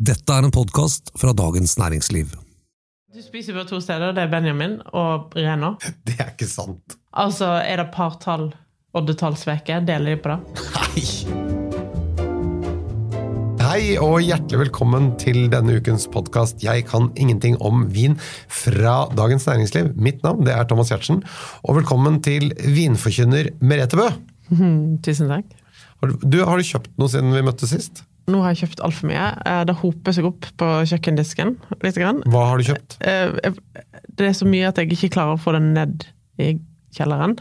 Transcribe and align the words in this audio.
Dette 0.00 0.32
er 0.32 0.46
en 0.46 0.52
podkast 0.54 1.10
fra 1.20 1.34
Dagens 1.36 1.74
Næringsliv. 1.76 2.30
Du 3.12 3.18
spiser 3.20 3.52
på 3.52 3.66
to 3.68 3.82
steder. 3.84 4.14
Det 4.16 4.22
er 4.22 4.30
Benjamin 4.32 4.78
og 4.96 5.34
Rena. 5.36 5.74
Det 6.08 6.14
er 6.16 6.30
ikke 6.32 6.48
sant. 6.48 6.96
Altså, 7.12 7.44
er 7.60 7.82
det 7.82 7.90
partall, 7.92 8.46
oddetallsveke? 8.96 9.82
Deler 9.84 10.14
de 10.14 10.22
på 10.24 10.32
det? 10.32 10.64
Nei! 10.78 11.04
Hei 13.60 13.84
og 14.00 14.24
hjertelig 14.24 14.62
velkommen 14.62 15.12
til 15.20 15.50
denne 15.52 15.76
ukens 15.76 16.08
podkast 16.08 16.64
Jeg 16.64 16.88
kan 16.88 17.12
ingenting 17.12 17.60
om 17.60 17.84
vin 17.92 18.16
fra 18.48 19.04
Dagens 19.12 19.44
Næringsliv. 19.52 19.92
Mitt 20.00 20.24
navn 20.24 20.48
det 20.48 20.56
er 20.56 20.64
Thomas 20.64 20.88
Giertsen, 20.88 21.20
og 21.60 21.76
velkommen 21.82 22.22
til 22.24 22.54
vinforkynner 22.56 23.52
Merete 23.60 24.00
Bø. 24.00 24.08
Tusen 25.04 25.28
takk. 25.28 25.52
Har 26.00 26.08
du, 26.08 26.24
du, 26.24 26.40
har 26.48 26.56
du 26.56 26.64
kjøpt 26.64 26.96
noe 26.96 27.12
siden 27.12 27.36
vi 27.36 27.44
møttes 27.44 27.76
sist? 27.76 28.06
Nå 28.28 28.42
har 28.42 28.52
jeg 28.54 28.68
kjøpt 28.68 28.82
altfor 28.86 29.08
mye. 29.10 29.26
Eh, 29.46 29.64
Det 29.64 29.76
hoper 29.80 30.12
seg 30.16 30.24
opp 30.28 30.46
på 30.60 30.70
kjøkkendisken. 30.90 31.56
litt. 31.82 31.94
Grann. 31.96 32.22
Hva 32.26 32.46
har 32.50 32.58
du 32.58 32.64
kjøpt? 32.64 32.98
Eh, 33.00 33.52
Det 34.16 34.26
er 34.28 34.32
så 34.36 34.46
mye 34.46 34.68
at 34.68 34.76
jeg 34.76 34.90
ikke 34.92 35.14
klarer 35.16 35.36
å 35.38 35.40
få 35.40 35.52
det 35.56 35.62
ned 35.62 36.06
i 36.38 36.58
kjelleren. 36.94 37.38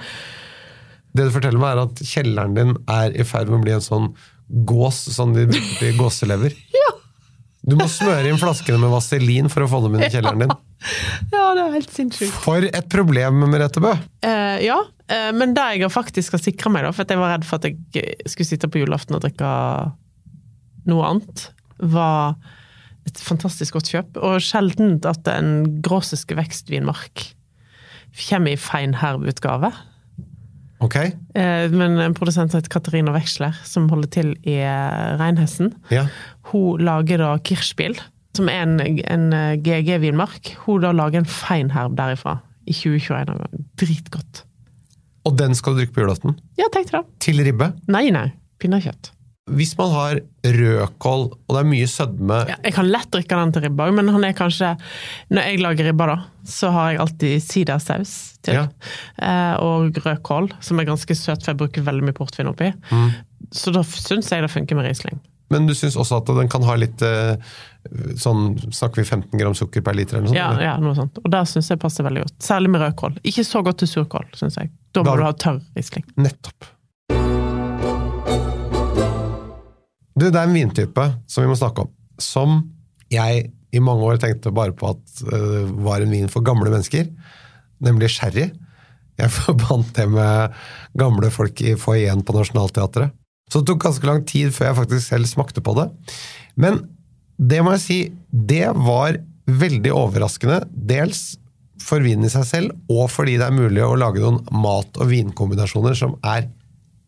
Det 1.15 1.25
du 1.25 1.31
forteller 1.31 1.59
meg, 1.59 1.75
er 1.75 1.81
at 1.83 1.95
kjelleren 2.05 2.55
din 2.55 2.75
er 2.88 3.11
i 3.17 3.23
ferd 3.23 3.49
med 3.49 3.59
å 3.59 3.63
bli 3.63 3.73
en 3.73 3.81
sånn 3.81 4.13
gås, 4.65 5.09
sånn 5.15 5.33
de 5.33 5.45
bruker 5.49 5.97
gåselever. 5.97 6.53
gåselever. 6.59 6.99
Du 7.69 7.75
må 7.75 7.85
smøre 7.91 8.30
inn 8.31 8.39
flaskene 8.39 8.80
med 8.80 8.89
vaselin 8.93 9.49
for 9.52 9.66
å 9.66 9.69
få 9.69 9.81
dem 9.83 9.97
inn 9.97 10.05
i 10.07 10.09
kjelleren 10.13 10.39
din. 10.45 10.53
Ja, 11.33 11.49
det 11.57 11.63
er 11.66 11.73
helt 11.75 11.91
sinnssykt. 11.91 12.31
For 12.45 12.63
et 12.63 12.88
problem, 12.89 13.41
Merete 13.52 13.81
Bø! 13.83 13.91
Eh, 14.25 14.61
ja, 14.63 14.77
eh, 15.11 15.31
men 15.35 15.53
det 15.53 15.66
jeg 15.75 15.91
faktisk 15.91 16.38
har 16.38 16.39
sikra 16.41 16.71
meg, 16.71 16.88
da, 16.88 16.93
for 16.95 17.03
jeg 17.03 17.19
var 17.19 17.33
redd 17.35 17.45
for 17.45 17.59
at 17.59 17.67
jeg 17.67 18.16
skulle 18.31 18.47
sitte 18.47 18.69
på 18.71 18.80
julaften 18.81 19.17
og 19.19 19.25
drikke 19.25 19.52
noe 20.91 21.05
annet, 21.07 21.45
var 21.79 22.35
et 23.07 23.21
fantastisk 23.23 23.77
godt 23.77 23.89
kjøp. 23.93 24.17
Og 24.25 24.41
sjelden 24.43 24.97
at 25.09 25.27
en 25.31 25.80
gråsiske 25.85 26.36
vekstvinmark 26.38 27.27
kommer 28.27 28.53
i 28.55 28.59
fein 28.59 28.95
herb-utgave. 29.00 29.69
Ok? 30.83 30.95
Eh, 31.36 31.66
men 31.75 31.97
en 32.00 32.13
produsent 32.16 32.52
som 32.53 32.59
heter 32.61 32.72
Katarina 32.72 33.11
Veksler, 33.16 33.55
som 33.67 33.89
holder 33.91 34.11
til 34.13 34.30
i 34.47 34.58
eh, 34.63 35.16
Reinhessen, 35.19 35.73
Ja. 35.91 36.05
hun 36.53 36.80
lager 36.86 37.19
da 37.19 37.33
Kirschbil, 37.44 37.97
som 38.38 38.47
er 38.52 38.61
en, 38.63 38.78
en 38.80 39.25
GG-vinmark. 39.66 40.53
Hun 40.66 40.81
da 40.85 40.94
lager 40.95 41.19
en 41.23 41.28
feinherb 41.28 41.97
derifra 42.00 42.38
i 42.69 42.75
2021. 42.75 43.66
Dritgodt. 43.81 44.44
Og 45.28 45.35
den 45.38 45.53
skal 45.58 45.75
du 45.75 45.81
drikke 45.81 45.97
på 45.97 46.03
julaften? 46.06 46.38
Ja, 46.58 46.69
tenk 46.72 46.91
deg 46.94 47.02
det. 47.03 47.19
Til 47.28 47.41
ribbe? 47.44 47.73
Nei, 47.91 48.06
nei. 48.16 48.30
Pinnekjøtt. 48.61 49.11
Hvis 49.58 49.72
man 49.78 49.92
har 49.94 50.19
rødkål, 50.45 51.23
og 51.47 51.55
det 51.55 51.61
er 51.64 51.69
mye 51.69 51.88
sødme 51.89 52.38
Ja, 52.50 52.55
jeg 52.64 52.73
kan 52.75 52.89
lett 52.89 53.09
drikke 53.14 53.38
den 53.39 53.52
til 53.56 53.66
ribba, 53.66 53.89
men 53.95 54.08
han 54.14 54.23
er 54.28 54.33
kanskje 54.38 54.73
Når 55.33 55.47
jeg 55.50 55.61
lager 55.64 55.89
ribba, 55.89 56.06
da, 56.11 56.17
så 56.50 56.69
har 56.75 56.91
jeg 56.94 57.00
alltid 57.03 57.44
sidersaus 57.45 58.14
til. 58.45 58.53
Ja. 58.56 58.67
Eh, 59.22 59.56
og 59.61 59.97
rødkål, 60.06 60.52
som 60.64 60.80
er 60.80 60.88
ganske 60.89 61.16
søt, 61.17 61.44
for 61.44 61.52
jeg 61.53 61.59
bruker 61.59 61.86
veldig 61.86 62.08
mye 62.08 62.16
portvin 62.17 62.47
oppi. 62.50 62.72
Mm. 62.91 63.09
Så 63.52 63.73
da 63.75 63.83
syns 63.83 64.31
jeg 64.31 64.41
det 64.45 64.50
funker 64.53 64.75
med 64.80 64.88
Riesling. 64.88 65.19
Men 65.50 65.66
du 65.66 65.73
syns 65.73 65.95
også 65.97 66.19
at 66.22 66.30
den 66.38 66.50
kan 66.52 66.61
ha 66.67 66.75
litt 66.78 67.02
eh, 67.02 67.36
sånn 68.22 68.52
Snakker 68.69 69.02
vi 69.02 69.08
15 69.08 69.39
gram 69.41 69.56
sukker 69.58 69.81
per 69.86 69.97
liter? 69.97 70.19
eller 70.19 70.28
noe 70.30 70.36
sånt? 70.36 70.61
Ja, 70.61 70.72
ja, 70.72 70.75
noe 70.84 70.94
sånt. 70.97 71.17
Og 71.23 71.31
det 71.34 71.41
syns 71.50 71.72
jeg 71.73 71.81
passer 71.81 72.06
veldig 72.06 72.28
godt. 72.28 72.36
Særlig 72.45 72.69
med 72.75 72.84
rødkål. 72.86 73.17
Ikke 73.25 73.45
så 73.47 73.63
godt 73.66 73.81
til 73.81 73.89
surkål, 73.89 74.30
syns 74.38 74.59
jeg. 74.61 74.69
Da 74.94 75.02
må 75.02 75.11
Da- 75.11 75.17
du 75.17 75.23
ha 75.23 75.31
tørr 75.34 75.61
Riesling. 75.75 76.06
Nettopp. 76.17 76.69
Du, 80.20 80.28
det 80.28 80.36
er 80.36 80.50
en 80.50 80.56
vintype 80.56 81.06
som 81.30 81.45
vi 81.45 81.50
må 81.50 81.56
snakke 81.56 81.86
om, 81.86 81.92
som 82.20 82.59
jeg 83.14 83.50
i 83.72 83.81
mange 83.84 84.03
år 84.03 84.20
tenkte 84.22 84.52
bare 84.53 84.73
på 84.75 84.89
at 84.92 85.22
uh, 85.30 85.70
var 85.86 86.03
en 86.03 86.12
vin 86.12 86.30
for 86.31 86.44
gamle 86.45 86.72
mennesker, 86.73 87.08
nemlig 87.86 88.12
sherry. 88.16 88.50
Jeg 89.20 89.36
forbandt 89.40 89.94
det 90.00 90.09
med 90.12 90.59
gamle 91.00 91.31
folk 91.34 91.62
i 91.63 91.78
foajeen 91.79 92.25
på 92.25 92.35
Nationaltheatret. 92.35 93.16
Så 93.50 93.62
det 93.62 93.72
tok 93.72 93.81
ganske 93.88 94.06
lang 94.06 94.24
tid 94.29 94.53
før 94.53 94.69
jeg 94.69 94.79
faktisk 94.84 95.08
selv 95.08 95.29
smakte 95.29 95.63
på 95.66 95.74
det. 95.79 95.88
Men 96.59 96.84
det 97.40 97.63
må 97.63 97.74
jeg 97.78 97.85
si, 97.85 98.00
det 98.29 98.68
var 98.75 99.18
veldig 99.50 99.94
overraskende. 99.96 100.62
Dels 100.69 101.40
for 101.81 102.03
vinen 102.03 102.28
i 102.28 102.31
seg 102.34 102.46
selv, 102.46 102.74
og 102.91 103.08
fordi 103.09 103.38
det 103.40 103.47
er 103.47 103.56
mulig 103.56 103.81
å 103.85 103.96
lage 103.97 104.22
noen 104.22 104.41
mat- 104.52 105.00
og 105.00 105.09
vinkombinasjoner 105.09 105.96
som 105.97 106.18
er 106.28 106.50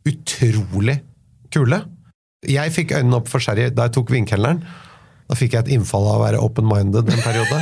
utrolig 0.08 1.02
kule. 1.54 1.82
Jeg 2.50 2.74
fikk 2.74 2.96
øynene 2.97 3.19
opp 3.19 3.28
for 3.29 3.44
sherry 3.44 3.68
da 3.69 3.85
jeg 3.85 3.96
tok 4.00 4.13
vinkelneren. 4.13 4.63
Da 5.29 5.38
fikk 5.38 5.53
jeg 5.56 5.66
et 5.66 5.75
innfall 5.75 6.07
av 6.09 6.18
å 6.18 6.24
være 6.24 6.40
open-minded 6.41 7.12
en 7.12 7.22
periode. 7.22 7.59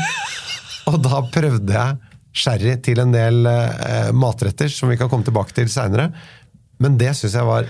Og 0.90 1.02
da 1.04 1.20
prøvde 1.34 1.76
jeg 1.76 1.98
sherry 2.40 2.78
til 2.86 3.02
en 3.04 3.12
del 3.14 3.50
eh, 3.50 4.14
matretter, 4.16 4.72
som 4.72 4.90
vi 4.90 4.98
kan 4.98 5.10
komme 5.12 5.28
tilbake 5.28 5.54
til 5.58 5.68
seinere. 5.72 6.10
Men 6.80 6.96
det 7.00 7.12
syns 7.20 7.36
jeg 7.36 7.50
var 7.50 7.68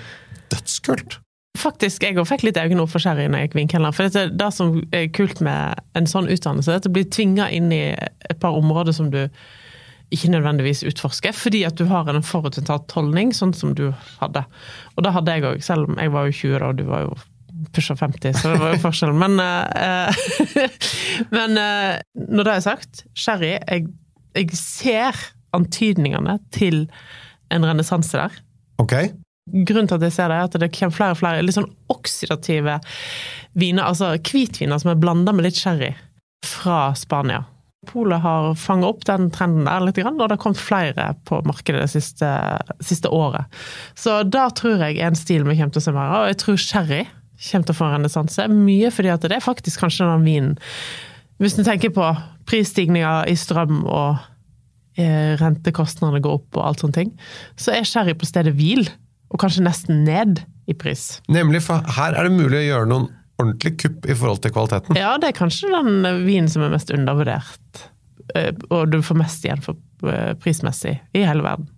dødskult. 0.54 1.18
Faktisk, 1.58 2.06
jeg 2.06 2.28
fikk 2.30 2.46
litt 2.46 2.60
øynene 2.62 2.86
opp 2.86 2.94
for 2.94 3.04
sherry 3.04 3.26
når 3.28 3.42
jeg 3.42 3.50
gikk 3.50 3.58
vinkelner. 3.58 3.96
For 3.96 4.06
det, 4.14 4.28
det 4.38 4.52
som 4.56 4.78
er 4.96 5.10
kult 5.16 5.42
med 5.44 5.82
en 5.98 6.08
sånn 6.08 6.30
utdannelse, 6.30 6.72
er 6.72 6.84
at 6.84 6.86
du 6.86 6.94
blir 6.94 7.10
tvinga 7.10 7.50
inn 7.56 7.74
i 7.74 7.88
et 7.98 8.40
par 8.40 8.56
områder 8.56 8.96
som 8.96 9.10
du 9.12 9.24
ikke 10.14 10.32
nødvendigvis 10.34 10.84
utforske, 10.90 11.34
fordi 11.38 11.64
at 11.68 11.78
du 11.78 11.86
har 11.90 12.10
en 12.10 12.26
forutinntatt 12.26 12.92
holdning, 12.98 13.34
sånn 13.36 13.54
som 13.54 13.76
du 13.78 13.90
hadde. 14.20 14.44
Og 14.96 15.06
det 15.06 15.14
hadde 15.16 15.36
jeg 15.36 15.48
òg, 15.52 15.62
selv 15.66 15.92
om 15.92 16.00
jeg 16.02 16.14
var 16.16 16.28
jo 16.30 16.38
20 16.40 16.58
da, 16.58 16.72
og 16.72 16.80
du 16.80 16.86
var 16.90 17.06
jo 17.06 17.14
pusha 17.76 17.96
50, 18.00 18.38
så 18.40 18.54
det 18.54 18.60
var 18.62 18.74
jo 18.74 18.82
forskjell. 18.88 19.14
Men, 19.14 19.38
uh, 19.38 20.68
men 21.38 21.62
uh, 21.62 21.96
når 22.26 22.50
det 22.50 22.56
er 22.56 22.66
sagt, 22.66 23.06
sherry 23.14 23.56
jeg, 23.58 23.90
jeg 24.38 24.52
ser 24.58 25.26
antydningene 25.58 26.38
til 26.54 26.86
en 27.50 27.66
renessanse 27.66 28.14
der 28.18 28.38
Ok? 28.80 28.94
grunnen 29.50 29.88
til 29.90 29.98
at 29.98 30.06
jeg 30.08 30.16
ser 30.16 30.32
det, 30.32 30.38
er 30.38 30.48
at 30.48 30.58
det 30.62 30.72
kommer 30.76 30.96
flere 30.96 31.16
og 31.16 31.20
flere 31.20 31.44
litt 31.44 31.58
sånn 31.58 31.72
oksidative 31.92 32.80
viner, 33.58 33.86
altså 33.86 34.14
hvitviner 34.18 34.82
som 34.82 34.94
er 34.94 35.02
blanda 35.02 35.34
med 35.36 35.48
litt 35.48 35.60
sherry 35.60 35.94
fra 36.46 36.92
Spania. 36.98 37.44
Polet 37.88 38.20
har 38.20 38.56
fanget 38.60 38.90
opp 38.90 39.06
den 39.08 39.30
trenden 39.32 39.64
der 39.64 39.84
litt, 39.86 40.00
og 40.04 40.18
det 40.20 40.34
har 40.36 40.42
kommet 40.42 40.60
flere 40.60 41.14
på 41.30 41.40
markedet 41.48 41.86
det 41.86 41.92
siste, 41.94 42.28
siste 42.84 43.08
året. 43.08 43.48
Så 43.96 44.18
da 44.28 44.50
tror 44.52 44.84
jeg 44.84 45.00
en 45.00 45.16
stil 45.16 45.46
vi 45.48 45.56
kommer 45.56 45.72
til 45.72 45.80
å 45.80 45.86
se 45.86 45.94
mer 45.96 46.10
av, 46.10 46.26
og 46.26 46.34
jeg 46.34 46.40
tror 46.44 46.60
sherry 46.60 47.06
kommer 47.40 47.70
til 47.70 47.76
å 47.76 47.78
få 47.78 47.88
en 47.88 47.96
renessanse. 47.96 48.48
Mye 48.52 48.92
fordi 48.92 49.14
at 49.14 49.24
det 49.24 49.38
er 49.38 49.46
faktisk 49.46 49.86
kanskje 49.86 50.10
den 50.10 50.28
vinen 50.28 50.58
Hvis 51.40 51.56
du 51.56 51.64
tenker 51.64 51.94
på 51.96 52.04
prisstigninger 52.52 53.30
i 53.32 53.36
strøm 53.40 53.86
og 53.86 54.18
eh, 55.00 55.40
rentekostnadene 55.40 56.20
går 56.26 56.42
opp 56.42 56.60
og 56.60 56.66
alt 56.66 56.84
sånne 56.84 56.98
ting, 56.98 57.14
så 57.56 57.72
er 57.78 57.88
sherry 57.88 58.18
på 58.18 58.28
stedet 58.28 58.58
hvil, 58.60 58.90
og 59.32 59.40
kanskje 59.40 59.64
nesten 59.64 60.04
ned 60.04 60.44
i 60.68 60.76
pris. 60.76 61.22
Nemlig, 61.32 61.64
for 61.64 61.80
her 61.96 62.18
er 62.18 62.28
det 62.28 62.36
mulig 62.36 62.60
å 62.60 62.66
gjøre 62.66 62.92
noen 62.92 63.08
ordentlig 63.40 63.80
kupp 63.82 64.06
i 64.06 64.16
forhold 64.16 64.42
til 64.44 64.54
kvaliteten. 64.54 65.00
Ja, 65.00 65.16
det 65.18 65.32
er 65.32 65.40
kanskje 65.40 65.72
den 65.74 66.06
vinen 66.26 66.50
som 66.52 66.66
er 66.66 66.74
mest 66.74 66.92
undervurdert, 66.92 67.84
eh, 68.36 68.54
og 68.70 68.92
du 68.92 69.02
får 69.02 69.20
mest 69.22 69.46
igjen 69.46 69.64
for 69.64 69.80
eh, 70.08 70.34
prismessig 70.40 71.00
i 71.14 71.26
hele 71.26 71.46
verden. 71.46 71.70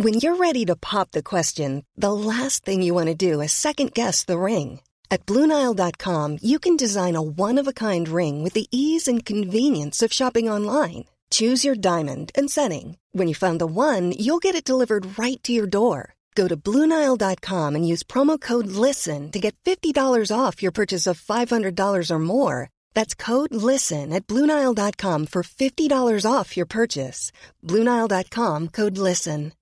When 0.00 0.14
you're 0.14 0.36
ready 0.36 0.64
to 0.64 0.76
pop 0.76 1.10
the 1.10 1.22
question, 1.22 1.82
the 1.96 2.12
last 2.12 2.64
thing 2.64 2.82
you 2.82 2.94
want 2.94 3.08
to 3.08 3.14
do 3.14 3.40
is 3.40 3.52
second 3.52 3.94
guess 3.94 4.24
the 4.24 4.38
ring. 4.38 4.80
At 5.10 5.26
Bluenile.com, 5.26 6.38
you 6.40 6.60
can 6.60 6.76
design 6.76 7.16
a 7.16 7.22
one 7.22 7.58
of 7.58 7.66
a 7.66 7.72
kind 7.72 8.08
ring 8.08 8.44
with 8.44 8.52
the 8.52 8.68
ease 8.70 9.08
and 9.08 9.24
convenience 9.24 10.00
of 10.02 10.12
shopping 10.12 10.48
online. 10.48 11.06
Choose 11.30 11.64
your 11.64 11.74
diamond 11.74 12.30
and 12.38 12.48
setting. 12.48 12.96
When 13.12 13.26
you 13.26 13.34
find 13.34 13.60
the 13.60 13.66
one, 13.66 14.12
you'll 14.12 14.38
get 14.38 14.54
it 14.54 14.64
delivered 14.64 15.18
right 15.18 15.42
to 15.42 15.52
your 15.52 15.66
door. 15.66 16.14
Go 16.34 16.46
to 16.46 16.56
Bluenile.com 16.56 17.74
and 17.74 17.86
use 17.86 18.04
promo 18.04 18.40
code 18.40 18.68
LISTEN 18.68 19.32
to 19.32 19.40
get 19.40 19.56
$50 19.64 20.30
off 20.30 20.62
your 20.62 20.72
purchase 20.72 21.06
of 21.08 21.20
$500 21.20 22.10
or 22.10 22.18
more. 22.18 22.70
That's 22.94 23.14
code 23.14 23.52
LISTEN 23.52 24.12
at 24.12 24.26
Bluenile.com 24.26 25.26
for 25.26 25.42
$50 25.42 26.24
off 26.24 26.56
your 26.56 26.66
purchase. 26.66 27.32
Bluenile.com 27.64 28.68
code 28.68 28.98
LISTEN. 28.98 29.52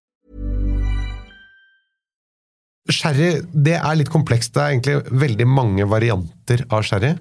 Sherry 2.87 3.41
det 3.51 3.81
er 3.81 3.97
litt 3.99 4.11
komplekst. 4.13 4.53
Det 4.55 4.63
er 4.63 4.75
egentlig 4.75 5.21
veldig 5.23 5.47
mange 5.51 5.87
varianter 5.91 6.63
av 6.71 6.85
sherry. 6.87 7.17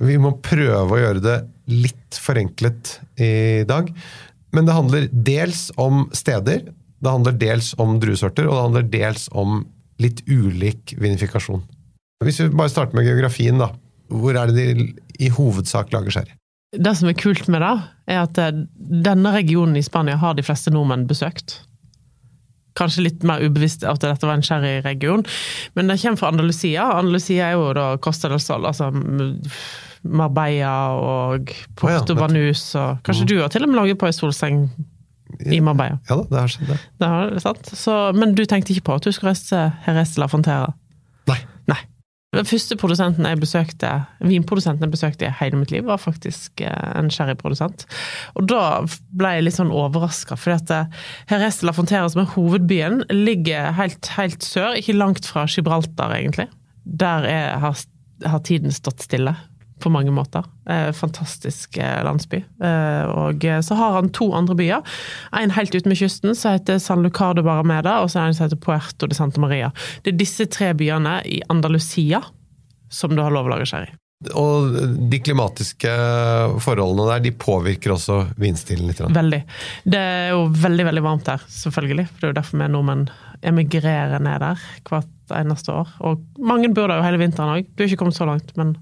Vi 0.00 0.16
må 0.22 0.36
prøve 0.40 0.96
å 0.96 1.00
gjøre 1.00 1.22
det 1.24 1.38
litt 1.70 2.18
forenklet 2.18 2.94
i 3.20 3.64
dag. 3.68 3.90
Men 4.54 4.66
det 4.66 4.76
handler 4.76 5.08
dels 5.12 5.68
om 5.78 6.06
steder, 6.16 6.70
det 7.00 7.12
handler 7.12 7.36
dels 7.40 7.72
om 7.80 7.98
druesorter, 8.00 8.48
og 8.48 8.56
det 8.56 8.64
handler 8.64 8.90
dels 8.92 9.28
om 9.32 9.62
litt 10.00 10.22
ulik 10.28 10.94
vinifikasjon. 11.00 11.62
Hvis 12.24 12.42
vi 12.42 12.50
bare 12.52 12.72
starter 12.72 12.96
med 12.96 13.08
geografien, 13.08 13.60
da. 13.60 13.70
Hvor 14.10 14.36
er 14.36 14.50
det 14.50 14.66
de 14.76 14.86
i 15.22 15.30
hovedsak 15.32 15.92
lager 15.94 16.12
sherry? 16.12 16.36
Det 16.76 16.92
som 16.96 17.08
er 17.10 17.18
kult 17.18 17.48
med 17.50 17.64
det, 17.64 17.72
er 18.10 18.22
at 18.22 18.38
eh, 18.38 18.62
denne 18.76 19.32
regionen 19.34 19.78
i 19.78 19.84
Spania 19.84 20.18
har 20.20 20.36
de 20.38 20.44
fleste 20.46 20.72
nordmenn 20.74 21.08
besøkt. 21.10 21.60
kanskje 22.78 23.02
litt 23.02 23.24
mer 23.26 23.42
ubevisst 23.42 23.82
at 23.84 24.00
dette 24.00 24.26
var 24.26 24.38
en 24.38 24.44
sherryregion. 24.46 25.24
Men 25.74 25.90
det 25.90 25.98
kommer 26.00 26.20
fra 26.20 26.30
Andalusia. 26.30 26.84
Andalusia 27.00 27.48
er 27.48 27.58
jo 27.58 27.72
da 27.76 27.96
Costa 27.98 28.30
del 28.30 28.40
Sol, 28.40 28.64
altså 28.64 28.92
Marbella 30.02 30.94
og 30.96 31.50
Porto 31.76 32.14
oh 32.14 32.16
ja, 32.16 32.20
Banus 32.22 32.62
og 32.78 33.02
Kanskje 33.04 33.26
du 33.28 33.36
har 33.42 33.52
til 33.52 33.66
og 33.66 33.72
med 33.72 33.82
laget 33.82 34.00
på 34.00 34.08
ei 34.08 34.16
solseng 34.16 34.62
i 35.46 35.60
Marbella? 35.64 36.00
Ja 36.08 36.18
da, 36.20 36.26
det 36.30 36.42
har 36.42 36.52
skjedd, 36.52 36.72
det. 36.72 36.78
Det 37.00 37.12
har 37.12 37.38
sant? 37.44 37.72
Så, 37.76 37.96
men 38.16 38.34
du 38.38 38.44
tenkte 38.48 38.74
ikke 38.74 38.88
på 38.90 38.98
at 39.00 39.06
du 39.06 39.12
skulle 39.14 39.34
reise 39.34 39.48
til 39.50 39.86
Jerez 39.86 40.16
la 40.20 40.28
Fontera? 40.30 40.72
Nei. 41.30 41.38
Nei. 41.70 41.80
Den 42.36 42.46
første 42.46 42.76
produsenten 42.78 43.26
jeg 43.26 43.40
besøkte, 43.42 43.88
vinprodusenten 44.22 44.86
jeg 44.86 44.92
besøkte 44.92 45.26
i 45.26 45.32
hele 45.40 45.58
mitt 45.58 45.72
liv, 45.74 45.82
var 45.88 45.98
faktisk 45.98 46.62
eh, 46.62 46.90
en 46.94 47.10
sherryprodusent. 47.10 47.88
Og 48.38 48.46
da 48.52 48.62
ble 49.18 49.32
jeg 49.34 49.48
litt 49.48 49.56
sånn 49.56 49.72
overraska, 49.74 50.38
for 50.38 50.54
at 50.54 50.70
eh, 50.74 51.02
Jerez 51.32 51.58
de 51.58 51.66
la 51.66 51.74
Fontera, 51.74 52.06
som 52.12 52.22
er 52.22 52.30
hovedbyen, 52.36 53.02
ligger 53.10 53.74
helt, 53.80 54.12
helt 54.14 54.46
sør, 54.46 54.78
ikke 54.78 54.94
langt 54.94 55.26
fra 55.26 55.48
Gibraltar, 55.50 56.14
egentlig. 56.20 56.46
Der 56.86 57.26
er, 57.26 57.58
har, 57.64 57.82
har 58.22 58.44
tiden 58.46 58.70
stått 58.74 59.02
stille 59.08 59.34
på 59.80 59.92
mange 59.92 60.12
måter. 60.14 60.44
Eh, 60.70 60.90
fantastisk 60.96 61.78
eh, 61.80 62.00
landsby. 62.06 62.42
Eh, 62.62 63.04
og 63.10 63.46
så 63.64 63.78
har 63.78 63.96
han 63.98 64.12
to 64.16 64.30
andre 64.36 64.56
byer. 64.58 64.98
En 65.40 65.54
helt 65.56 65.74
ute 65.74 65.88
med 65.88 65.98
kysten 66.00 66.36
som 66.38 66.56
heter 66.56 66.78
San 66.82 67.04
Lucardo 67.04 67.44
Barameda, 67.46 68.00
og 68.02 68.12
så 68.12 68.20
er 68.20 68.30
en 68.30 68.36
som 68.38 68.48
heter 68.48 68.60
Puerto 68.60 69.08
de 69.10 69.16
Santa 69.18 69.42
Maria. 69.42 69.72
Det 70.04 70.14
er 70.14 70.20
disse 70.20 70.46
tre 70.50 70.72
byene 70.76 71.20
i 71.26 71.40
Andalusia 71.52 72.22
som 72.90 73.14
du 73.14 73.22
har 73.22 73.34
lov 73.34 73.48
å 73.48 73.54
lage 73.54 73.68
sherry. 73.70 73.92
Og 74.36 74.74
de 75.08 75.18
klimatiske 75.24 75.90
forholdene 76.60 77.06
der, 77.08 77.22
de 77.24 77.32
påvirker 77.40 77.94
også 77.94 78.18
vinstilen 78.40 78.90
litt. 78.90 79.00
Veldig. 79.00 79.40
Det 79.88 80.00
er 80.00 80.34
jo 80.34 80.42
veldig, 80.52 80.84
veldig 80.90 81.04
varmt 81.06 81.24
der, 81.30 81.46
selvfølgelig. 81.48 82.04
For 82.10 82.18
det 82.18 82.28
er 82.28 82.34
jo 82.34 82.38
derfor 82.42 82.60
vi 82.60 82.68
nordmenn 82.68 83.06
emigrerer 83.40 84.20
ned 84.20 84.42
der 84.44 84.60
hvert 84.90 85.34
eneste 85.40 85.72
år. 85.72 85.94
Og 86.04 86.20
mange 86.44 86.68
bor 86.74 86.90
der 86.90 87.00
jo 87.00 87.06
hele 87.06 87.22
vinteren 87.22 87.54
òg. 87.54 87.72
Du 87.72 87.80
er 87.80 87.88
ikke 87.88 88.02
kommet 88.02 88.18
så 88.18 88.28
langt, 88.28 88.52
men 88.60 88.74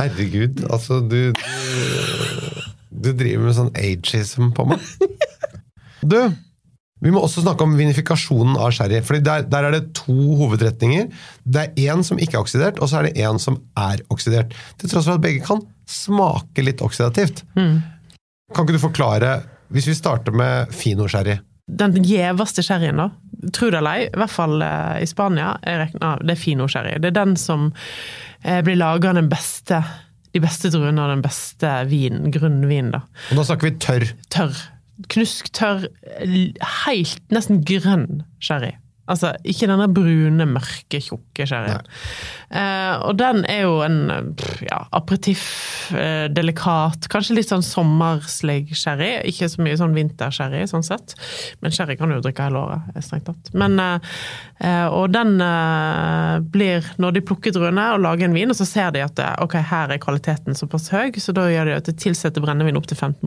Herregud, 0.00 0.62
altså 0.70 1.00
du, 1.04 1.32
du 1.32 1.40
Du 2.90 3.10
driver 3.16 3.44
med 3.46 3.56
sånn 3.56 3.74
ageism 3.78 4.50
på 4.56 4.66
meg. 4.70 4.80
Du, 6.00 6.16
vi 7.04 7.12
må 7.12 7.20
også 7.24 7.44
snakke 7.44 7.64
om 7.64 7.76
vinifikasjonen 7.78 8.56
av 8.60 8.72
sherry. 8.76 9.00
fordi 9.04 9.20
der, 9.24 9.44
der 9.48 9.68
er 9.68 9.76
det 9.76 9.92
to 9.96 10.16
hovedretninger. 10.40 11.10
Det 11.44 11.60
er 11.62 11.92
én 11.92 12.04
som 12.06 12.18
ikke 12.20 12.38
er 12.38 12.44
oksidert, 12.44 12.80
og 12.80 12.90
så 12.90 13.00
er 13.00 13.08
det 13.08 13.20
én 13.24 13.38
som 13.40 13.60
er 13.78 14.02
oksidert. 14.12 14.56
Til 14.80 14.90
tross 14.90 15.06
for 15.08 15.16
at 15.20 15.24
begge 15.24 15.44
kan 15.44 15.62
smake 15.88 16.64
litt 16.64 16.82
oksidativt. 16.84 17.44
Kan 17.54 18.66
ikke 18.66 18.76
du 18.76 18.82
forklare, 18.82 19.36
hvis 19.70 19.88
vi 19.88 19.94
starter 19.96 20.34
med 20.34 20.72
fino-sherry 20.74 21.38
den 21.70 21.94
gjeveste 22.02 22.64
sherryen, 22.66 22.98
da, 22.98 23.08
tro 23.54 23.70
det 23.70 23.80
eller 23.80 24.00
ei, 24.00 24.06
i 24.10 24.20
hvert 24.20 24.34
fall 24.34 24.62
eh, 24.64 25.00
i 25.04 25.08
Spania, 25.08 25.54
regner, 25.64 26.22
det 26.24 26.36
er 26.36 26.40
fino 26.40 26.68
sherry. 26.70 26.96
Det 27.00 27.12
er 27.12 27.18
den 27.22 27.36
som 27.40 27.70
eh, 28.42 28.60
blir 28.66 28.78
laga 28.80 29.12
av 29.12 29.20
den 29.20 29.30
beste 29.32 29.82
de 30.30 30.42
beste 30.42 30.70
druene 30.70 31.02
og 31.02 31.10
den 31.10 31.24
beste 31.24 31.70
vinen, 31.90 32.30
grunnvinen, 32.34 32.92
da. 32.94 33.00
Og 33.30 33.40
da 33.40 33.46
snakker 33.48 33.66
vi 33.66 33.72
tørr. 33.82 34.06
Tørr. 34.30 34.60
Knusktørr, 35.10 35.88
helt 36.84 37.34
nesten 37.34 37.62
grønn 37.66 38.22
sherry. 38.42 38.74
Altså 39.10 39.32
ikke 39.48 39.68
denne 39.70 39.88
brune, 39.92 40.46
mørke, 40.46 41.00
tjukke 41.02 41.46
sherryen. 41.48 41.88
Eh, 42.50 42.94
og 43.06 43.16
den 43.18 43.44
er 43.50 43.64
jo 43.64 43.80
en 43.84 43.98
ja, 44.66 44.80
aperitiff, 44.96 45.44
eh, 45.94 46.26
delikat, 46.32 47.08
kanskje 47.12 47.36
litt 47.38 47.50
sånn 47.50 47.64
sommerslig 47.66 48.74
sherry. 48.78 49.12
Ikke 49.30 49.50
så 49.50 49.64
mye 49.64 49.78
sånn 49.80 49.96
vintersherry, 49.96 50.62
sånn 50.70 50.86
sett. 50.86 51.16
Men 51.64 51.74
sherry 51.74 51.98
kan 51.98 52.10
du 52.10 52.18
jo 52.18 52.24
drikke 52.24 52.48
hele 52.48 52.62
året, 52.62 53.02
strengt 53.04 53.28
tatt. 53.30 53.52
Men, 53.58 53.78
eh, 53.80 54.86
og 54.86 55.10
den 55.14 55.36
eh, 55.44 56.38
blir, 56.54 56.86
når 57.02 57.18
de 57.18 57.24
plukker 57.26 57.54
druene 57.56 57.90
og 57.94 58.04
lager 58.04 58.28
en 58.28 58.36
vin, 58.36 58.50
og 58.52 58.58
så 58.58 58.68
ser 58.68 58.94
de 58.94 59.04
at 59.04 59.16
det, 59.18 59.28
ok, 59.42 59.58
her 59.70 59.94
er 59.94 60.02
kvaliteten 60.02 60.58
såpass 60.58 60.90
høy, 60.94 61.10
så 61.20 61.34
da 61.36 61.48
gjør 61.50 61.70
de 61.70 61.78
at 61.78 61.90
de 61.90 61.96
tilsetter 61.98 62.44
brennevin 62.44 62.78
opp 62.78 62.88
til 62.90 62.98
15 62.98 63.26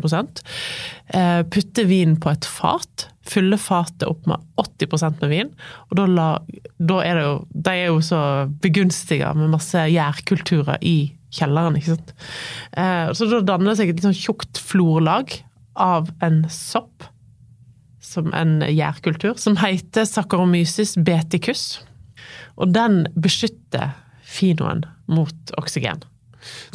eh, 1.14 1.42
Putter 1.54 1.90
vin 1.90 2.16
på 2.20 2.32
et 2.32 2.48
fat 2.48 3.10
fylle 3.28 3.58
fatet 3.62 4.06
opp 4.10 4.28
med 4.30 4.42
80% 4.60 5.22
med 5.24 5.32
vin. 5.32 5.52
Og 5.90 5.98
da, 6.00 6.08
la, 6.10 6.28
da, 6.78 7.00
er 7.06 7.20
det 7.20 7.26
jo 7.26 7.36
De 7.54 7.74
er 7.74 7.90
jo 7.90 8.02
så 8.04 8.22
begunstiga 8.64 9.32
med 9.38 9.54
masse 9.54 9.86
gjærkulturer 9.94 10.84
i 10.84 10.98
kjelleren, 11.34 11.80
ikke 11.80 11.96
sant. 11.96 12.14
Eh, 12.78 13.10
så 13.16 13.30
da 13.32 13.42
danner 13.46 13.72
det 13.72 13.80
seg 13.80 13.90
et 13.90 13.98
litt 13.98 14.06
sånn 14.06 14.18
tjukt 14.18 14.62
florlag 14.62 15.34
av 15.80 16.12
en 16.26 16.44
sopp, 16.54 17.08
som 18.04 18.30
en 18.38 18.60
gjærkultur, 18.68 19.40
som 19.42 19.58
heter 19.58 20.06
Saccharomyces 20.06 20.94
beticus. 21.02 21.82
Og 22.62 22.76
den 22.76 23.06
beskytter 23.18 23.96
finoen 24.28 24.84
mot 25.10 25.56
oksygen. 25.58 26.04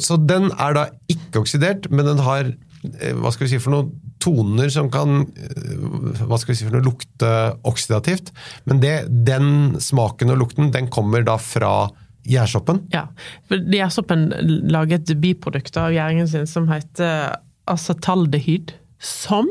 Så 0.01 0.17
den 0.17 0.49
er 0.57 0.75
da 0.75 0.85
ikke 1.11 1.43
oksidert, 1.43 1.87
men 1.93 2.07
den 2.09 2.21
har 2.25 2.49
eh, 2.49 3.15
hva 3.15 3.31
skal 3.31 3.45
vi 3.45 3.53
si 3.53 3.61
for 3.63 3.75
noe 3.75 4.08
toner 4.23 4.71
som 4.73 4.89
kan 4.93 5.23
eh, 5.23 6.25
hva 6.25 6.39
skal 6.39 6.53
vi 6.53 6.59
si 6.59 6.67
for 6.67 6.75
noe, 6.75 6.85
lukte 6.85 7.31
oksidativt. 7.67 8.33
Men 8.69 8.81
det, 8.83 8.95
den 9.27 9.79
smaken 9.81 10.33
og 10.33 10.43
lukten 10.43 10.73
den 10.75 10.89
kommer 10.93 11.25
da 11.25 11.37
fra 11.41 11.89
gjærsoppen? 12.29 12.83
Ja. 12.93 13.07
Gjærsoppen 13.49 14.29
lager 14.71 14.99
et 14.99 15.15
biprodukt 15.21 15.77
av 15.79 15.93
gjæringen 15.95 16.29
sin 16.29 16.49
som 16.49 16.69
heter 16.71 17.39
acetaldehyd. 17.69 18.75
Som 18.99 19.47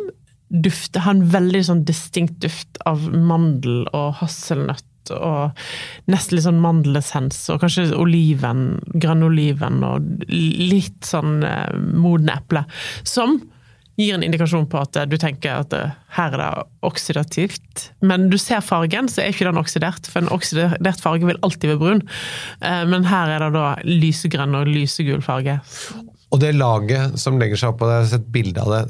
dufter, 0.48 1.02
har 1.04 1.16
en 1.16 1.26
veldig 1.32 1.64
sånn 1.68 1.82
distinkt 1.88 2.38
duft 2.44 2.80
av 2.88 3.08
mandel 3.12 3.86
og 3.96 4.18
hasselnøtt. 4.22 4.84
Og 5.08 5.56
nesten 6.12 6.36
litt 6.36 6.44
sånn 6.44 6.60
mandelessens, 6.60 7.38
og 7.52 7.62
kanskje 7.62 7.86
oliven, 7.96 8.82
grønnoliven 8.92 9.80
og 9.88 10.26
litt 10.28 11.08
sånn 11.08 11.40
eh, 11.48 11.78
modne 11.96 12.36
eple. 12.36 12.66
Som 13.08 13.40
gir 13.98 14.14
en 14.14 14.24
indikasjon 14.24 14.68
på 14.70 14.80
at 14.80 14.98
du 15.10 15.16
tenker 15.20 15.64
at 15.64 15.74
eh, 15.74 15.96
her 16.16 16.34
er 16.36 16.42
det 16.42 16.66
oksidativt. 16.86 17.88
Men 18.00 18.28
du 18.32 18.38
ser 18.40 18.62
fargen, 18.64 19.10
så 19.10 19.24
er 19.24 19.32
ikke 19.32 19.48
den 19.48 19.60
oksidert, 19.60 20.06
for 20.10 20.22
en 20.22 20.32
oksidert 20.34 21.02
farge 21.02 21.26
vil 21.28 21.40
alltid 21.42 21.72
være 21.72 21.82
brun. 21.82 22.04
Eh, 22.62 22.84
men 22.88 23.08
her 23.10 23.34
er 23.34 23.46
det 23.46 23.50
da 23.56 23.74
lysegrønn 23.88 24.56
og 24.58 24.70
lysegul 24.70 25.24
farge. 25.24 25.58
Og 26.28 26.40
det 26.42 26.54
laget 26.56 27.18
som 27.20 27.38
legger 27.40 27.58
seg 27.58 27.74
oppå, 27.74 27.88
jeg 27.90 28.04
har 28.04 28.10
sett 28.12 28.32
bilde 28.32 28.64
av 28.64 28.74
det, 28.74 28.82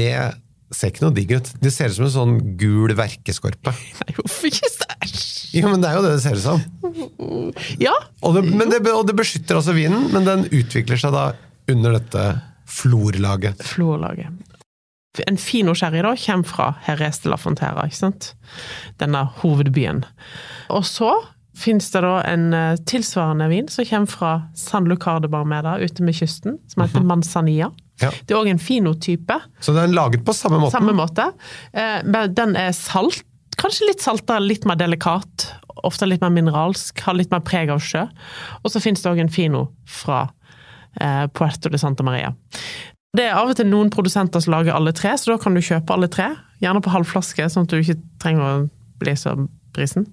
det 0.00 0.14
ser 0.74 0.92
ikke 0.92 1.06
noe 1.06 1.14
digg 1.16 1.32
ut. 1.34 1.48
Det 1.62 1.72
ser 1.74 1.90
ut 1.90 1.96
som 1.96 2.06
en 2.06 2.14
sånn 2.14 2.36
gul 2.60 2.94
verkeskorpe. 2.98 3.72
Nei, 4.02 4.16
hvorfor 4.18 4.50
ikke? 4.50 4.68
Jo, 5.56 5.66
men 5.66 5.82
det 5.82 5.88
er 5.90 5.96
jo 5.98 6.04
det 6.04 6.12
det 6.14 6.22
ser 6.22 6.36
ut 6.36 6.44
som. 6.44 6.60
Ja. 7.82 7.96
Og 8.26 8.36
det, 8.36 8.44
men 8.52 8.70
det, 8.70 8.84
og 8.92 9.06
det 9.08 9.16
beskytter 9.18 9.58
også 9.58 9.74
vinen, 9.74 10.10
men 10.14 10.28
den 10.28 10.46
utvikler 10.46 11.00
seg 11.00 11.16
da 11.16 11.30
under 11.70 11.96
dette 11.98 12.26
florlaget. 12.70 13.64
Florlaget. 13.66 14.49
En 15.26 15.38
fino 15.40 15.74
sherry 15.74 16.04
da 16.06 16.14
kommer 16.16 16.46
fra 16.46 16.70
Jerez 16.86 17.18
de 17.24 17.32
la 17.32 17.36
Fontera, 17.40 17.82
ikke 17.88 17.98
sant? 17.98 18.32
Denne 19.02 19.24
hovedbyen. 19.40 20.04
Og 20.70 20.84
så 20.86 21.10
fins 21.60 21.90
det 21.92 22.02
da 22.04 22.20
en 22.30 22.52
eh, 22.54 22.78
tilsvarende 22.88 23.48
vin 23.50 23.68
som 23.68 23.84
kommer 23.88 24.10
fra 24.10 24.32
San 24.56 24.86
Lucar 24.88 25.18
de 25.20 25.28
Barmeda 25.32 25.76
ute 25.82 26.04
med 26.06 26.14
kysten, 26.16 26.60
som 26.70 26.84
heter 26.84 27.04
Manzanilla. 27.04 27.72
Ja. 28.00 28.12
Det 28.24 28.32
er 28.32 28.38
òg 28.38 28.48
en 28.52 28.62
fino-type. 28.62 29.36
Så 29.60 29.74
den 29.76 29.90
er 29.90 29.92
laget 29.92 30.22
på 30.24 30.32
samme 30.36 30.62
måte? 30.62 30.72
Samme 30.78 30.94
måte. 30.96 31.26
Eh, 31.72 32.00
men 32.06 32.34
Den 32.34 32.56
er 32.56 32.72
salt. 32.76 33.24
Kanskje 33.60 33.90
litt 33.90 34.00
saltere, 34.00 34.40
litt 34.40 34.64
mer 34.64 34.78
delikat. 34.80 35.50
Ofte 35.84 36.06
litt 36.08 36.22
mer 36.24 36.32
mineralsk. 36.32 37.02
Har 37.04 37.18
litt 37.18 37.32
mer 37.34 37.42
preg 37.44 37.68
av 37.72 37.82
sjø. 37.84 38.06
Og 38.62 38.72
så 38.72 38.80
finnes 38.80 39.02
det 39.02 39.10
òg 39.10 39.20
en 39.20 39.32
fino 39.32 39.66
fra 39.84 40.22
eh, 40.96 41.26
Puerto 41.36 41.68
de 41.68 41.78
Santa 41.82 42.06
Maria. 42.06 42.32
Det 43.16 43.26
er 43.26 43.34
av 43.34 43.50
og 43.50 43.56
til 43.58 43.66
noen 43.66 43.90
produsenter 43.90 44.42
som 44.42 44.54
lager 44.54 44.76
alle 44.76 44.92
tre, 44.94 45.16
så 45.18 45.32
da 45.32 45.38
kan 45.42 45.56
du 45.56 45.60
kjøpe 45.64 45.90
alle 45.96 46.06
tre. 46.12 46.28
Gjerne 46.62 46.82
på 46.84 46.92
halv 46.94 47.08
flaske, 47.10 47.46
sånn 47.50 47.66
at 47.66 47.72
du 47.72 47.80
ikke 47.80 47.98
trenger 48.22 48.44
å 48.46 48.68
bli 49.02 49.14
så 49.18 49.34
prisen. 49.74 50.06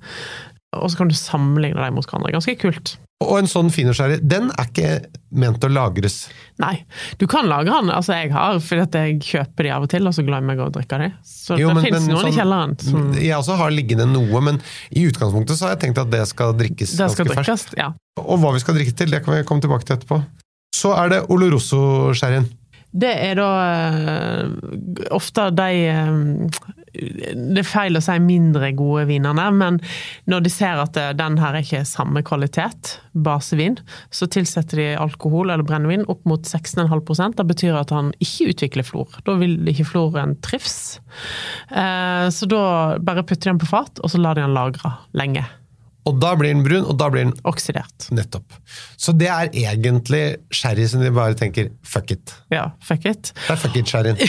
Og 0.76 0.90
så 0.92 0.98
kan 1.00 1.12
du 1.12 1.16
sammenligne 1.18 1.78
dem 1.78 1.94
mot 1.98 2.08
hverandre. 2.08 2.34
Ganske 2.34 2.58
kult. 2.60 2.96
Og 3.24 3.40
en 3.40 3.48
sånn 3.50 3.72
finosherry, 3.74 4.20
den 4.22 4.52
er 4.54 4.68
ikke 4.70 4.90
ment 5.42 5.64
å 5.66 5.70
lagres? 5.74 6.28
Nei, 6.62 6.84
du 7.18 7.26
kan 7.30 7.48
lagre 7.50 7.80
den. 7.82 7.90
Altså, 7.94 8.14
jeg 8.14 8.30
har, 8.34 8.60
fordi 8.62 8.84
at 8.84 8.98
jeg 9.00 9.16
kjøper 9.26 9.66
de 9.66 9.72
av 9.74 9.86
og 9.88 9.90
til, 9.94 10.06
og 10.10 10.14
så 10.14 10.26
glemmer 10.26 10.54
jeg 10.54 10.66
å 10.68 10.74
drikke 10.76 11.00
de. 11.02 11.08
Så 11.26 11.58
Jo, 11.58 11.70
det 11.72 11.76
men- 11.80 11.86
finnes 11.88 12.06
men 12.06 12.14
noen 12.16 12.26
sånn- 12.26 12.34
i 12.34 12.38
kjelleren 12.38 12.76
som 12.82 13.14
Jeg 13.14 13.34
også 13.38 13.58
har 13.58 13.72
liggende 13.72 14.06
noe, 14.12 14.42
men 14.42 14.62
i 14.92 15.06
utgangspunktet 15.10 15.58
så 15.58 15.66
har 15.70 15.76
jeg 15.76 15.82
tenkt 15.86 15.98
at 16.02 16.12
det 16.12 16.28
skal 16.28 16.54
drikkes 16.54 16.94
det 16.98 17.10
skal 17.12 17.26
ganske 17.26 17.38
ferskt. 17.38 17.74
drikkes. 17.74 17.78
Ja. 17.78 17.94
Og 18.22 18.40
hva 18.40 18.54
vi 18.54 18.60
skal 18.60 18.76
drikke 18.76 18.96
til, 18.96 19.10
det 19.10 19.24
kan 19.26 19.34
vi 19.34 19.44
komme 19.44 19.62
tilbake 19.62 19.84
til 19.86 19.98
etterpå. 19.98 20.24
Så 20.76 20.94
er 20.96 21.10
det 21.10 21.28
Oloroso-sherryen. 21.30 22.46
Det 22.92 23.10
er 23.12 23.36
da 23.38 23.48
eh, 23.68 24.46
ofte 25.14 25.50
de 25.54 25.72
eh, 25.92 26.20
Det 26.94 27.62
er 27.62 27.68
feil 27.68 28.00
å 28.00 28.02
si 28.02 28.16
mindre 28.24 28.72
gode 28.78 29.04
vinene, 29.10 29.50
men 29.54 29.78
når 30.32 30.46
de 30.46 30.52
ser 30.54 30.80
at 30.82 30.98
den 31.20 31.38
her 31.42 31.58
er 31.58 31.66
ikke 31.66 31.84
samme 31.86 32.24
kvalitet, 32.26 32.96
basevin, 33.14 33.78
så 34.10 34.30
tilsetter 34.32 34.82
de 34.82 34.88
alkohol 34.98 35.52
eller 35.52 35.68
brennevin 35.68 36.08
opp 36.10 36.24
mot 36.30 36.48
16,5% 36.48 37.38
Det 37.38 37.46
betyr 37.52 37.78
at 37.78 37.94
han 37.94 38.14
ikke 38.24 38.50
utvikler 38.54 38.88
flor. 38.88 39.20
Da 39.28 39.38
vil 39.38 39.60
ikke 39.70 39.88
floren 39.92 40.38
trives. 40.46 40.98
Eh, 41.70 42.28
så 42.34 42.50
da 42.50 42.64
bare 43.04 43.26
putter 43.28 43.52
de 43.52 43.54
den 43.54 43.62
på 43.62 43.70
fat, 43.70 44.02
og 44.02 44.14
så 44.14 44.22
lar 44.22 44.38
de 44.38 44.46
den 44.46 44.58
lagre 44.58 44.98
lenge. 45.18 45.46
Og 46.08 46.20
da 46.22 46.34
blir 46.40 46.54
den 46.54 46.64
brun, 46.64 46.86
og 46.88 46.96
da 47.00 47.10
blir 47.12 47.26
den 47.28 47.34
Oksidert. 47.48 48.08
Nettopp. 48.16 48.56
Så 49.00 49.14
det 49.18 49.28
er 49.32 49.52
egentlig 49.52 50.24
sherry 50.56 50.88
som 50.88 51.04
de 51.04 51.12
bare 51.14 51.36
tenker 51.38 51.72
fuck 51.86 52.14
it. 52.16 52.36
Ja, 52.54 52.70
fuck 52.84 53.06
it. 53.10 53.34
Det 53.36 53.56
er 53.56 53.60
fuck 53.60 53.76
it-sherryen. 53.80 54.22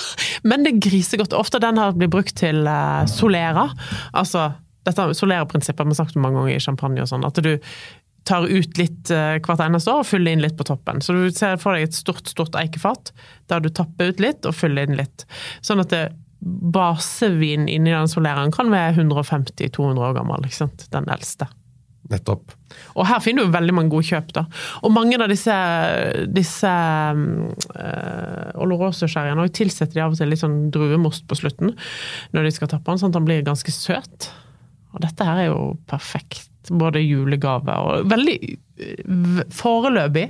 Men 0.48 0.64
det 0.64 0.74
er 0.74 0.82
grisegodt. 0.88 1.36
Ofte 1.36 1.60
den 1.62 1.80
har 1.80 1.96
blitt 1.96 2.14
brukt 2.14 2.36
til 2.38 2.64
uh, 2.68 3.04
solera. 3.10 3.68
Altså, 4.16 4.48
dette 4.86 5.10
solera-prinsippet 5.18 5.84
har 5.84 5.92
vi 5.92 5.98
snakket 5.98 6.18
om 6.18 6.26
mange 6.28 6.40
ganger 6.40 6.56
i 6.56 6.66
champagne 6.66 7.04
og 7.04 7.10
sånn. 7.10 7.26
At 7.28 7.40
du 7.44 7.52
tar 8.26 8.46
ut 8.48 8.78
litt 8.80 9.12
uh, 9.14 9.36
hvert 9.38 9.64
eneste 9.66 9.92
år 9.92 10.02
og 10.02 10.08
fyller 10.08 10.34
inn 10.34 10.44
litt 10.44 10.56
på 10.58 10.66
toppen. 10.66 11.02
Så 11.04 11.14
du 11.16 11.26
ser 11.34 11.58
for 11.62 11.76
deg 11.76 11.88
et 11.88 11.98
stort, 11.98 12.26
stort 12.30 12.56
eikefat 12.58 13.12
der 13.50 13.62
du 13.62 13.70
tapper 13.70 14.12
ut 14.12 14.22
litt 14.22 14.48
og 14.48 14.56
fyller 14.56 14.88
inn 14.88 14.98
litt. 14.98 15.26
Sånn 15.66 15.82
at 15.84 15.92
det, 15.92 16.06
basevin 16.40 17.68
inni 17.70 17.92
den 17.94 18.10
soleraen 18.10 18.52
kan 18.54 18.70
være 18.72 18.96
150-200 18.98 20.02
år 20.08 20.18
gammel. 20.18 20.46
ikke 20.46 20.60
sant? 20.64 20.86
Den 20.92 21.08
eldste. 21.12 21.48
Nettopp. 22.10 22.52
Og 22.94 23.06
her 23.08 23.22
finner 23.22 23.46
du 23.46 23.54
veldig 23.54 23.74
mange 23.74 23.90
gode 23.90 24.06
kjøp. 24.06 24.32
da. 24.36 24.44
Og 24.86 24.92
mange 24.94 25.18
av 25.18 25.30
disse, 25.32 25.54
disse 26.30 26.72
øh, 27.10 28.50
Oloroso-sherryene 28.62 29.48
tilsetter 29.50 29.96
de 29.96 30.04
av 30.04 30.14
og 30.14 30.20
til 30.20 30.30
litt 30.30 30.42
sånn 30.42 30.68
druemost 30.74 31.26
på 31.26 31.38
slutten 31.40 31.74
når 32.36 32.46
de 32.46 32.54
skal 32.54 32.70
tappe 32.70 32.92
den, 32.92 33.00
sånn 33.02 33.14
at 33.14 33.18
den 33.18 33.26
blir 33.28 33.46
ganske 33.46 33.74
søt. 33.74 34.30
Og 34.94 35.02
dette 35.04 35.26
her 35.26 35.46
er 35.46 35.50
jo 35.50 35.72
perfekt. 35.90 36.52
Både 36.66 37.02
julegave 37.02 37.74
og 37.78 38.08
veldig 38.10 38.38
Foreløpig 39.54 40.26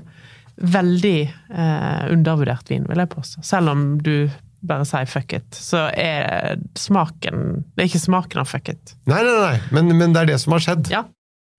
veldig 0.57 1.19
uh, 1.53 2.05
undervurdert 2.13 2.71
vin, 2.71 2.87
vil 2.89 3.01
jeg 3.03 3.13
påstå. 3.13 3.43
Selv 3.45 3.73
om 3.73 3.83
du 4.01 4.29
bare 4.69 4.87
sier 4.89 5.09
fuck 5.11 5.35
it, 5.37 5.49
så 5.55 5.87
er 5.93 6.59
smaken 6.79 7.63
Det 7.75 7.85
er 7.85 7.91
ikke 7.91 8.03
smaken 8.07 8.43
av 8.43 8.51
fuck 8.51 8.71
it. 8.73 8.97
Nei, 9.11 9.21
nei, 9.25 9.37
nei, 9.43 9.61
men, 9.75 9.93
men 9.99 10.17
det 10.17 10.25
er 10.25 10.33
det 10.35 10.41
som 10.43 10.57
har 10.57 10.65
skjedd. 10.65 10.91
Ja. 10.93 11.05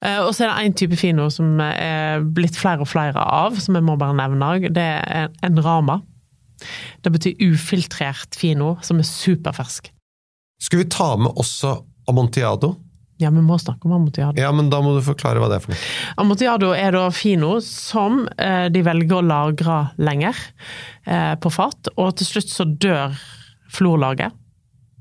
Eh, 0.05 0.19
og 0.21 0.33
så 0.35 0.45
er 0.45 0.51
det 0.51 0.67
én 0.67 0.77
type 0.77 0.99
fino 0.99 1.27
som 1.33 1.57
er 1.63 2.21
blitt 2.21 2.57
flere 2.59 2.85
og 2.85 2.91
flere 2.91 3.23
av, 3.23 3.57
som 3.63 3.77
jeg 3.77 3.85
må 3.87 3.97
bare 3.99 4.17
nevne. 4.17 4.69
Det 4.69 4.87
er 5.01 5.31
en 5.45 5.61
rama. 5.65 6.01
Det 7.05 7.13
betyr 7.13 7.41
ufiltrert 7.47 8.37
fino, 8.37 8.75
som 8.85 9.01
er 9.01 9.07
superfersk. 9.09 9.91
Skal 10.61 10.81
vi 10.81 10.89
ta 10.89 11.11
med 11.21 11.37
også 11.37 11.75
amontillado? 12.09 12.73
Ja, 13.17 13.31
vi 13.33 13.41
må 13.41 13.57
snakke 13.57 13.89
om 13.89 13.95
amontillado. 13.97 14.37
Ja, 14.37 14.51
men 14.53 14.69
da 14.69 14.79
må 14.85 14.93
du 14.93 15.01
forklare 15.05 15.41
hva 15.41 15.49
det 15.49 15.57
er 15.57 15.63
for 15.63 15.73
noe. 15.73 15.85
Amontillado 16.21 16.73
er 16.77 16.93
da 16.93 17.07
fino 17.13 17.55
som 17.65 18.25
eh, 18.37 18.67
de 18.73 18.83
velger 18.85 19.17
å 19.17 19.25
lagre 19.25 19.79
lenger 19.97 20.37
eh, 21.05 21.33
på 21.41 21.51
fat, 21.53 21.89
og 21.97 22.13
til 22.19 22.29
slutt 22.29 22.53
så 22.53 22.67
dør 22.69 23.17
florlaget 23.73 24.37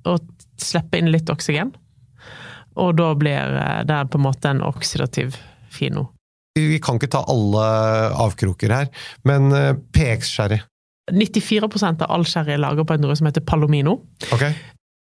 og 0.09 0.25
slipper 0.63 1.03
inn 1.03 1.13
litt 1.13 1.29
oksygen. 1.33 1.75
Og 2.81 2.97
da 2.97 3.11
blir 3.19 3.61
eh, 3.61 3.83
det 3.89 4.01
på 4.13 4.21
en 4.21 4.27
måte 4.29 4.53
en 4.53 4.65
oksidativ 4.65 5.37
fino. 5.73 6.09
Vi 6.57 6.81
kan 6.81 6.97
ikke 6.97 7.13
ta 7.13 7.21
alle 7.29 7.67
avkroker 8.17 8.73
her, 8.73 8.89
men 9.29 9.53
eh, 9.53 9.75
PX-sherry 9.93 10.63
94 11.13 11.63
av 12.03 12.11
all 12.11 12.25
sherry 12.27 12.57
er 12.57 12.59
laget 12.59 12.87
på 12.87 12.97
en 12.97 13.05
drue 13.05 13.15
som 13.15 13.29
heter 13.29 13.45
palomino. 13.47 14.01
okay. 14.35 14.57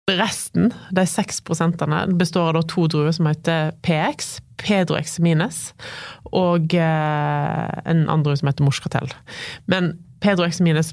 Resten, 0.06 0.70
de 0.94 1.02
6% 1.02 2.12
består 2.14 2.54
av 2.54 2.62
to 2.70 2.84
druer 2.86 3.10
som 3.10 3.26
heter 3.26 3.72
PX, 3.82 4.36
Pedro 4.62 4.94
Exemines, 5.00 5.72
og 6.30 6.76
eh, 6.78 7.72
en 7.82 8.04
annen 8.04 8.22
drue 8.22 8.38
som 8.38 8.46
heter 8.46 8.62
Moscatel. 8.62 9.10
Men 9.66 9.96
Pedro 10.22 10.46
Exemines, 10.46 10.92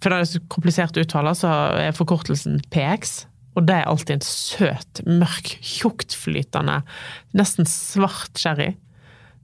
for 0.00 0.08
det 0.08 0.22
er 0.22 0.30
så 0.30 0.40
komplisert 0.48 0.96
å 0.96 1.04
uttale, 1.04 1.34
så 1.36 1.52
er 1.82 1.92
forkortelsen 1.92 2.62
PX. 2.72 3.26
Og 3.60 3.66
det 3.68 3.76
er 3.76 3.90
alltid 3.90 4.16
en 4.16 4.24
søt, 4.24 5.02
mørk, 5.04 5.58
tjuktflytende, 5.60 6.80
nesten 7.36 7.68
svart 7.68 8.40
sherry. 8.40 8.72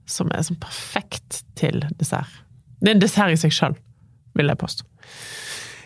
Som 0.09 0.33
er 0.33 0.47
sånn 0.47 0.57
perfekt 0.63 1.43
til 1.59 1.83
dessert. 1.99 2.41
Det 2.81 2.89
er 2.89 2.97
en 2.97 3.05
dessert 3.05 3.35
i 3.35 3.37
seg 3.37 3.53
sjøl, 3.53 3.77
vil 4.39 4.49
jeg 4.49 4.61
påstå. 4.63 4.89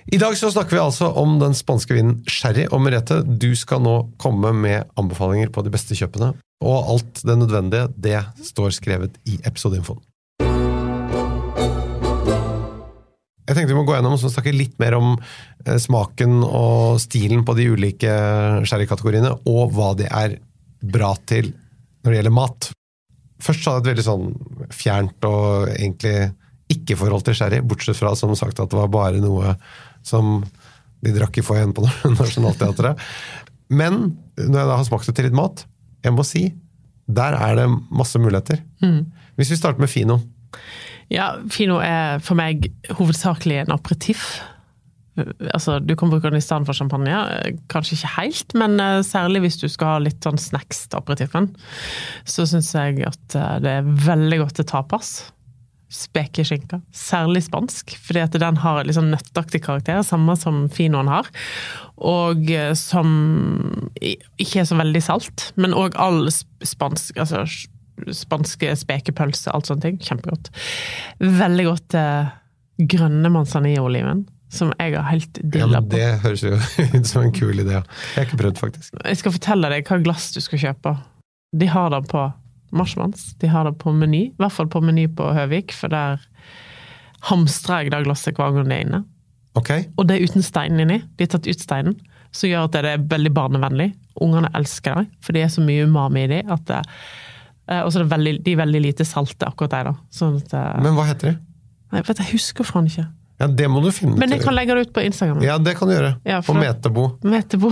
I 0.05 0.17
dag 0.17 0.37
så 0.37 0.49
snakker 0.51 0.75
vi 0.75 0.81
altså 0.81 1.11
om 1.21 1.35
den 1.41 1.53
spanske 1.53 1.93
vinen 1.93 2.21
sherry. 2.29 2.65
Og 2.73 2.81
Merete, 2.81 3.19
du 3.21 3.51
skal 3.57 3.83
nå 3.85 3.95
komme 4.21 4.53
med 4.57 4.89
anbefalinger 4.97 5.51
på 5.53 5.61
de 5.65 5.73
beste 5.73 5.97
kjøpene. 5.97 6.33
Og 6.65 6.89
alt 6.93 7.21
det 7.25 7.35
nødvendige, 7.37 7.89
det 7.93 8.21
står 8.47 8.73
skrevet 8.73 9.19
i 9.29 9.37
episodeinfoen. 9.45 10.01
Jeg 13.51 13.57
tenkte 13.57 13.73
vi 13.73 13.77
må 13.77 13.85
gå 13.85 13.97
gjennom 13.97 14.15
og 14.15 14.21
snakke 14.23 14.53
litt 14.55 14.77
mer 14.79 14.95
om 14.95 15.15
eh, 15.17 15.77
smaken 15.81 16.39
og 16.45 17.01
stilen 17.03 17.41
på 17.45 17.55
de 17.57 17.65
ulike 17.73 18.13
sherrykategoriene, 18.69 19.33
og 19.49 19.73
hva 19.75 19.91
de 19.99 20.07
er 20.07 20.37
bra 20.81 21.11
til 21.27 21.51
når 22.01 22.09
det 22.09 22.19
gjelder 22.21 22.37
mat. 22.37 22.69
Først 23.41 23.65
så 23.65 23.73
hadde 23.73 23.81
jeg 23.81 23.83
et 23.83 23.91
veldig 23.91 24.07
sånn 24.07 24.71
fjernt 24.71 25.27
og 25.27 25.73
egentlig 25.73 26.31
ikke-forhold 26.71 27.25
til 27.27 27.35
sherry, 27.35 27.59
bortsett 27.65 27.99
fra 27.99 28.13
som 28.15 28.31
sagt 28.39 28.61
at 28.63 28.71
det 28.71 28.79
var 28.79 28.93
bare 28.93 29.19
noe 29.19 29.57
som 30.07 30.41
de 31.01 31.13
drakk 31.15 31.39
i 31.41 31.45
foajeen 31.45 31.73
på 31.77 31.85
Nationaltheatret. 32.19 32.99
Men 33.71 34.03
når 34.37 34.57
jeg 34.59 34.69
da 34.69 34.77
har 34.77 34.87
smakt 34.87 35.09
det 35.09 35.15
til 35.17 35.29
litt 35.29 35.37
mat, 35.37 35.65
jeg 36.03 36.15
må 36.15 36.25
si, 36.27 36.45
der 37.11 37.37
er 37.37 37.57
det 37.59 37.67
masse 37.93 38.19
muligheter. 38.21 38.61
Mm. 38.83 39.05
Hvis 39.39 39.53
vi 39.53 39.59
starter 39.59 39.81
med 39.81 39.91
fino. 39.91 40.19
Ja, 41.11 41.33
fino 41.51 41.79
er 41.83 42.21
for 42.23 42.39
meg 42.39 42.69
hovedsakelig 42.95 43.63
en 43.65 43.73
aperitiff. 43.75 44.39
Altså, 45.51 45.79
du 45.83 45.91
kan 45.99 46.11
bruke 46.11 46.29
den 46.29 46.39
i 46.39 46.43
stedet 46.43 46.67
for 46.67 46.77
champagne. 46.77 47.17
Kanskje 47.71 47.97
ikke 47.97 48.13
helt, 48.15 48.55
men 48.57 48.79
eh, 48.79 49.01
særlig 49.05 49.43
hvis 49.43 49.59
du 49.59 49.67
skal 49.71 49.95
ha 49.97 50.03
litt 50.05 50.23
sånn 50.23 50.39
snacks 50.39 50.85
til 50.87 51.01
aperitiffen, 51.01 51.49
så 52.23 52.47
syns 52.47 52.71
jeg 52.77 53.03
at 53.07 53.35
eh, 53.35 53.57
det 53.63 53.75
er 53.81 53.91
veldig 54.07 54.39
godt 54.45 54.61
til 54.61 54.69
tapas. 54.71 55.11
Spekeskinke. 55.91 56.79
Særlig 56.95 57.43
spansk, 57.49 57.91
fordi 57.99 58.23
at 58.23 58.37
den 58.39 58.61
har 58.63 58.85
litt 58.87 58.95
sånn 58.95 59.11
nøtteaktig 59.11 59.63
karakter, 59.65 59.99
samme 60.07 60.37
som 60.39 60.63
finoen 60.71 61.11
har. 61.11 61.27
Og 61.99 62.47
eh, 62.51 62.71
som 62.79 63.11
ikke 64.01 64.63
er 64.63 64.69
så 64.69 64.79
veldig 64.79 65.03
salt, 65.03 65.51
men 65.59 65.75
òg 65.75 65.99
all 65.99 66.23
spansk 66.31 67.19
altså 67.19 67.43
spanske 68.15 68.73
spekepølse, 68.79 69.51
alt 69.53 69.69
sånne 69.69 69.85
ting. 69.85 69.97
Kjempegodt. 70.01 70.49
Veldig 71.21 71.65
godt 71.67 71.89
til 71.93 72.87
grønne 72.95 73.29
manzanilla-oliven, 73.29 74.25
som 74.51 74.71
jeg 74.79 74.95
har 74.95 75.07
helt 75.11 75.39
dilla 75.43 75.79
Ja, 75.79 75.85
det 75.93 76.07
høres 76.23 76.43
jo 76.45 76.55
ut 76.95 77.07
som 77.07 77.27
en 77.27 77.35
kul 77.35 77.61
idé. 77.61 77.81
Jeg 77.81 78.15
har 78.15 78.29
ikke 78.29 78.41
prøvd, 78.41 78.61
faktisk. 78.63 78.95
Jeg 79.03 79.21
skal 79.21 79.35
fortelle 79.37 79.71
deg 79.75 79.87
hva 79.87 80.01
glass 80.03 80.31
du 80.35 80.41
skal 80.43 80.63
kjøpe. 80.65 80.95
De 81.51 81.67
har 81.67 81.91
det 81.93 82.05
på 82.09 82.25
Marsmanns, 82.71 83.33
de 83.41 83.47
har 83.51 83.65
det 83.67 83.77
på 83.81 83.93
Meny. 83.93 84.23
I 84.31 84.35
hvert 84.39 84.51
fall 84.55 84.67
på 84.71 84.81
Meny 84.83 85.07
på 85.15 85.31
Høvik, 85.35 85.73
for 85.75 85.91
der 85.91 86.21
hamstrer 87.29 87.83
jeg 87.85 87.91
det 87.93 88.03
glasset 88.07 88.37
hver 88.37 88.53
gang 88.55 88.69
det 88.69 88.77
er 88.77 88.85
inne. 88.87 89.01
Ok, 89.59 89.69
Og 89.99 90.07
det 90.07 90.15
er 90.17 90.23
uten 90.29 90.41
steinen 90.45 90.79
inni. 90.85 91.01
De 91.17 91.25
har 91.25 91.33
tatt 91.33 91.47
ut 91.51 91.59
steinen, 91.59 91.97
som 92.31 92.47
gjør 92.49 92.69
at 92.69 92.75
det 92.77 92.85
er 92.93 93.01
veldig 93.11 93.33
barnevennlig. 93.35 93.89
Ungene 94.23 94.49
elsker 94.55 94.95
det, 95.01 95.07
for 95.23 95.35
det 95.35 95.43
er 95.43 95.51
så 95.51 95.63
mye 95.65 95.83
umami 95.89 96.23
i 96.23 96.27
dem. 96.31 96.49
eh, 97.67 97.81
Og 97.83 97.91
så 97.91 97.99
er 97.99 98.03
det 98.05 98.11
veldig, 98.11 98.43
de 98.43 98.51
er 98.53 98.61
veldig 98.65 98.81
lite 98.81 99.05
salte, 99.05 99.45
akkurat 99.47 99.71
de. 99.71 99.83
da. 99.91 99.93
Sånn 100.11 100.37
at, 100.37 100.53
eh, 100.53 100.81
Men 100.81 100.95
hva 100.95 101.05
heter 101.07 101.31
de? 101.31 101.37
Nei, 101.91 102.01
vet 102.01 102.17
jeg 102.17 102.31
husker 102.31 102.63
faen 102.63 102.87
ikke. 102.87 103.07
Ja, 103.41 103.47
Det 103.47 103.67
må 103.67 103.81
du 103.83 103.89
finne 103.91 104.17
Men 104.17 104.29
jeg 104.29 104.41
kan 104.43 104.53
legge 104.53 104.75
det 104.75 104.87
ut 104.87 104.93
på 104.93 105.01
Instagram. 105.03 105.41
Ja, 105.43 105.57
det 105.57 105.75
kan 105.77 105.87
du 105.89 105.95
gjøre. 105.95 106.15
Ja, 106.25 106.41
På 106.41 106.53
Metebo. 106.53 107.17
Metebo. 107.23 107.71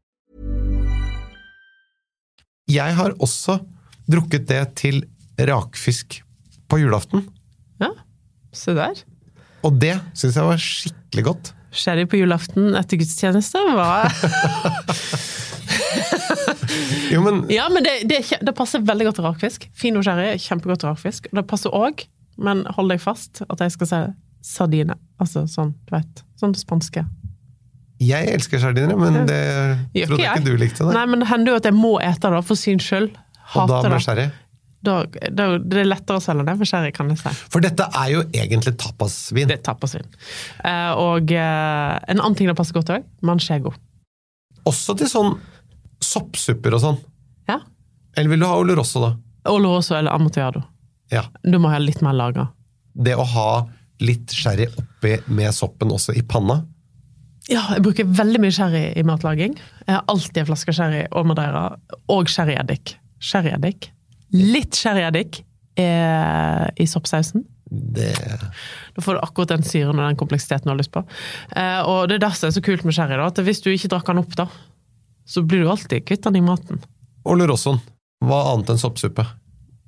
Jeg 2.69 2.95
har 2.97 3.15
også 3.23 3.57
drukket 4.11 4.45
det 4.49 4.61
til 4.79 5.01
rakfisk 5.39 6.19
på 6.69 6.77
julaften. 6.81 7.25
Ja, 7.81 7.89
se 8.53 8.75
der. 8.77 9.01
Og 9.65 9.77
det 9.81 9.95
syns 10.17 10.37
jeg 10.37 10.45
var 10.47 10.61
skikkelig 10.61 11.25
godt. 11.25 11.51
Sherry 11.71 12.03
på 12.09 12.19
julaften 12.19 12.73
etter 12.75 12.99
gudstjeneste 12.99 13.61
Hva? 13.77 14.01
Jo, 17.11 17.21
men 17.23 17.45
Ja, 17.51 17.69
men 17.71 17.83
det, 17.85 17.93
det, 18.09 18.19
det 18.43 18.53
passer 18.57 18.83
veldig 18.83 19.07
godt 19.07 19.19
til 19.21 19.27
rakfisk. 19.27 19.69
Fino 19.77 20.03
sherry 20.03 20.33
er 20.33 20.41
kjempegodt 20.41 20.83
til 20.83 20.91
rakfisk. 20.91 21.29
Og 21.31 21.39
det 21.41 21.45
passer 21.49 21.73
òg, 21.75 22.03
men 22.41 22.65
hold 22.75 22.91
deg 22.91 23.01
fast, 23.03 23.43
at 23.47 23.63
jeg 23.63 23.73
skal 23.75 23.89
si 23.91 24.01
sardine. 24.53 24.95
Altså 25.21 25.45
sånn, 25.49 25.73
du 25.87 25.95
vet. 25.95 26.23
Sånn 26.39 26.55
spanske. 26.57 27.05
Jeg 28.01 28.29
elsker 28.33 28.61
sardiner, 28.61 28.97
men 28.97 29.27
det 29.29 29.41
jeg 29.93 30.07
trodde 30.09 30.23
ikke 30.23 30.37
ikke 30.39 30.45
du 30.47 30.55
likte 30.57 30.85
det. 30.87 30.93
Nei, 30.95 31.03
men 31.11 31.21
det 31.21 31.27
hender 31.29 31.53
jo 31.53 31.59
at 31.61 31.67
jeg 31.69 31.77
må 31.77 31.91
ete 32.01 32.31
det 32.33 32.39
for 32.47 32.59
syns 32.59 32.87
skyld. 32.87 33.11
Og 33.59 33.69
da 33.69 33.81
med 33.85 34.01
sherry. 34.03 34.29
Da, 34.81 34.95
da, 35.29 35.45
det 35.61 35.83
er 35.83 35.85
lettere 35.85 36.17
å 36.17 36.23
selge 36.23 36.45
det 36.47 36.55
med 36.57 36.69
sherry, 36.69 36.89
kan 36.95 37.11
jeg 37.13 37.19
si. 37.21 37.33
For 37.53 37.61
dette 37.61 37.85
er 37.99 38.07
jo 38.15 38.23
egentlig 38.33 38.73
tapasvin. 38.81 39.51
Det 39.51 39.59
er 39.59 39.65
tapasvin. 39.67 40.07
Eh, 40.65 40.91
og 40.97 41.33
eh, 41.35 41.93
en 42.09 42.17
annen 42.17 42.37
ting 42.39 42.49
det 42.49 42.57
passer 42.57 42.79
godt 42.79 42.89
òg, 42.95 43.05
manchego. 43.27 43.75
Også 44.69 44.95
til 44.97 45.09
sånn 45.11 45.35
soppsupper 46.01 46.77
og 46.77 46.81
sånn. 46.81 46.97
Ja. 47.49 47.59
Eller 48.17 48.33
vil 48.33 48.41
du 48.41 48.47
ha 48.49 48.57
oloroso, 48.57 49.03
da? 49.05 49.11
Oloroso 49.51 49.93
eller 49.99 50.17
amotiado. 50.17 50.63
Ja. 51.13 51.27
Du 51.45 51.59
må 51.61 51.69
ha 51.69 51.77
litt 51.81 52.01
mer 52.01 52.17
lagra. 52.17 52.47
Det 52.97 53.13
å 53.19 53.25
ha 53.35 53.49
litt 54.01 54.33
sherry 54.33 54.65
oppi 54.65 55.19
med 55.29 55.53
soppen 55.53 55.93
også 55.93 56.15
i 56.17 56.25
panna. 56.25 56.63
Ja, 57.49 57.63
jeg 57.73 57.81
bruker 57.85 58.05
veldig 58.05 58.41
mye 58.43 58.53
sherry 58.53 58.83
i 58.97 59.03
matlaging. 59.07 59.55
Jeg 59.87 59.95
har 59.95 60.03
alltid 60.11 60.43
en 60.43 60.49
flaske 60.51 60.75
sherry 60.77 61.05
og 61.09 61.25
madeira, 61.31 61.63
og 62.13 62.29
sherryeddik. 62.29 62.95
Sherryeddik. 63.21 63.89
Litt 64.37 64.77
sherryeddik 64.77 65.41
eh, 65.81 66.67
i 66.77 66.87
soppsausen. 66.89 67.47
Det 67.71 68.11
Da 68.95 69.01
får 69.01 69.15
du 69.15 69.21
akkurat 69.23 69.53
den 69.55 69.63
syren 69.63 69.97
og 69.97 70.03
den 70.03 70.19
kompleksiteten 70.19 70.67
du 70.67 70.73
har 70.73 70.79
lyst 70.79 70.93
på. 70.93 71.03
Eh, 71.55 71.79
og 71.81 72.09
det 72.11 72.19
er 72.19 72.25
derfor 72.27 72.45
det 72.45 72.51
er 72.51 72.57
så 72.59 72.65
kult 72.67 72.85
med 72.85 72.97
sherry, 72.97 73.17
da, 73.17 73.29
at 73.31 73.41
hvis 73.47 73.63
du 73.63 73.71
ikke 73.71 73.89
drakk 73.95 74.11
den 74.11 74.21
opp, 74.21 74.35
da, 74.37 74.47
så 75.25 75.43
blir 75.45 75.63
du 75.63 75.71
alltid 75.71 76.05
kvitt 76.05 76.27
den 76.27 76.37
i 76.41 76.45
maten. 76.45 76.83
Olorossoen. 77.25 77.81
Hva 78.21 78.43
annet 78.51 78.73
enn 78.73 78.81
soppsuppe? 78.81 79.25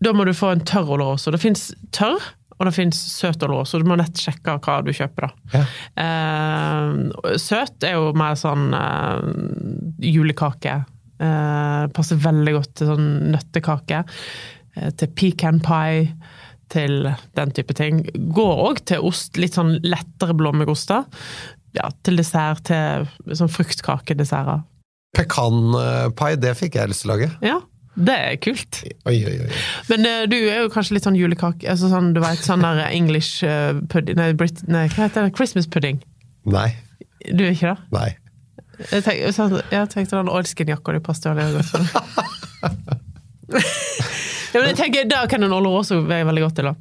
Da 0.03 0.11
må 0.15 0.25
du 0.25 0.33
få 0.35 0.49
en 0.55 0.63
tørr 0.65 0.89
olorosso. 0.95 1.31
Det 1.31 1.41
fins 1.41 1.69
tørr, 1.95 2.23
og 2.63 2.69
det 2.69 2.75
fins 2.77 2.99
søt 3.17 3.43
og 3.43 3.51
lå, 3.51 3.59
så 3.67 3.81
Du 3.81 3.87
må 3.89 3.97
nett 3.99 4.19
sjekke 4.19 4.55
hva 4.63 4.79
du 4.85 4.93
kjøper, 4.95 5.27
da. 5.27 5.59
Ja. 5.59 5.63
Eh, 6.05 7.35
søt 7.41 7.83
er 7.83 7.97
jo 7.97 8.13
mer 8.17 8.37
sånn 8.39 8.69
eh, 8.77 10.07
julekake. 10.13 10.77
Eh, 11.23 11.81
passer 11.95 12.21
veldig 12.23 12.55
godt 12.55 12.71
til 12.79 12.93
sånn 12.93 13.09
nøttekake. 13.33 14.03
Eh, 14.77 14.93
til 14.95 15.11
pecan 15.19 15.59
pie. 15.63 16.07
Til 16.73 17.03
den 17.37 17.51
type 17.53 17.75
ting. 17.77 17.99
Går 18.33 18.61
òg 18.63 18.79
til 18.89 19.03
ost. 19.05 19.35
Litt 19.37 19.59
sånn 19.59 19.75
lettere 19.83 20.33
blåmuggoster. 20.33 21.03
Ja, 21.77 21.91
til 22.07 22.17
dessert. 22.17 22.63
Til 22.71 23.35
sånn 23.35 23.51
fruktkakedesserter. 23.51 24.63
Pekanpai, 25.13 26.31
det 26.41 26.55
fikk 26.57 26.79
jeg 26.79 26.89
lyst 26.89 27.03
til 27.03 27.11
å 27.11 27.13
lage. 27.13 27.29
Ja, 27.45 27.59
det 27.95 28.13
er 28.17 28.37
kult. 28.41 28.79
Oi, 29.05 29.19
oi, 29.27 29.35
oi. 29.45 29.49
Men 29.91 30.07
uh, 30.09 30.23
du 30.29 30.37
er 30.37 30.63
jo 30.63 30.71
kanskje 30.73 30.97
litt 30.97 31.05
sånn 31.05 31.17
julekake 31.19 31.67
altså 31.69 31.91
sånn, 31.91 32.13
Du 32.15 32.21
vet, 32.23 32.41
sånn 32.41 32.65
der 32.65 32.81
English 32.89 33.45
uh, 33.45 33.77
pudding 33.91 34.17
nei, 34.17 34.31
Brit, 34.37 34.63
nei, 34.65 34.87
hva 34.95 35.05
heter 35.07 35.27
det? 35.27 35.35
Christmas 35.37 35.69
pudding. 35.69 36.01
Nei. 36.49 36.71
Du 37.29 37.45
er 37.45 37.53
ikke 37.53 37.73
det? 37.75 37.87
Nei. 37.93 38.09
Jeg, 38.89 39.03
tenk, 39.05 39.21
sånn, 39.35 39.59
jeg 39.71 39.91
tenkte 39.93 40.17
den 40.17 40.31
oilskin-jakka 40.33 40.95
di 40.95 41.03
passet 41.05 41.29
veldig 41.37 41.61
godt. 41.61 41.69
for 41.69 41.85
deg. 41.85 43.03
ja, 43.53 44.57
men 44.57 44.67
jeg 44.71 44.79
tenker, 44.79 45.07
Da 45.11 45.23
kan 45.29 45.45
en 45.45 45.53
oloroso 45.55 46.01
være 46.07 46.27
veldig 46.31 46.43
godt 46.47 46.57
til. 46.59 46.71
da. 46.71 46.75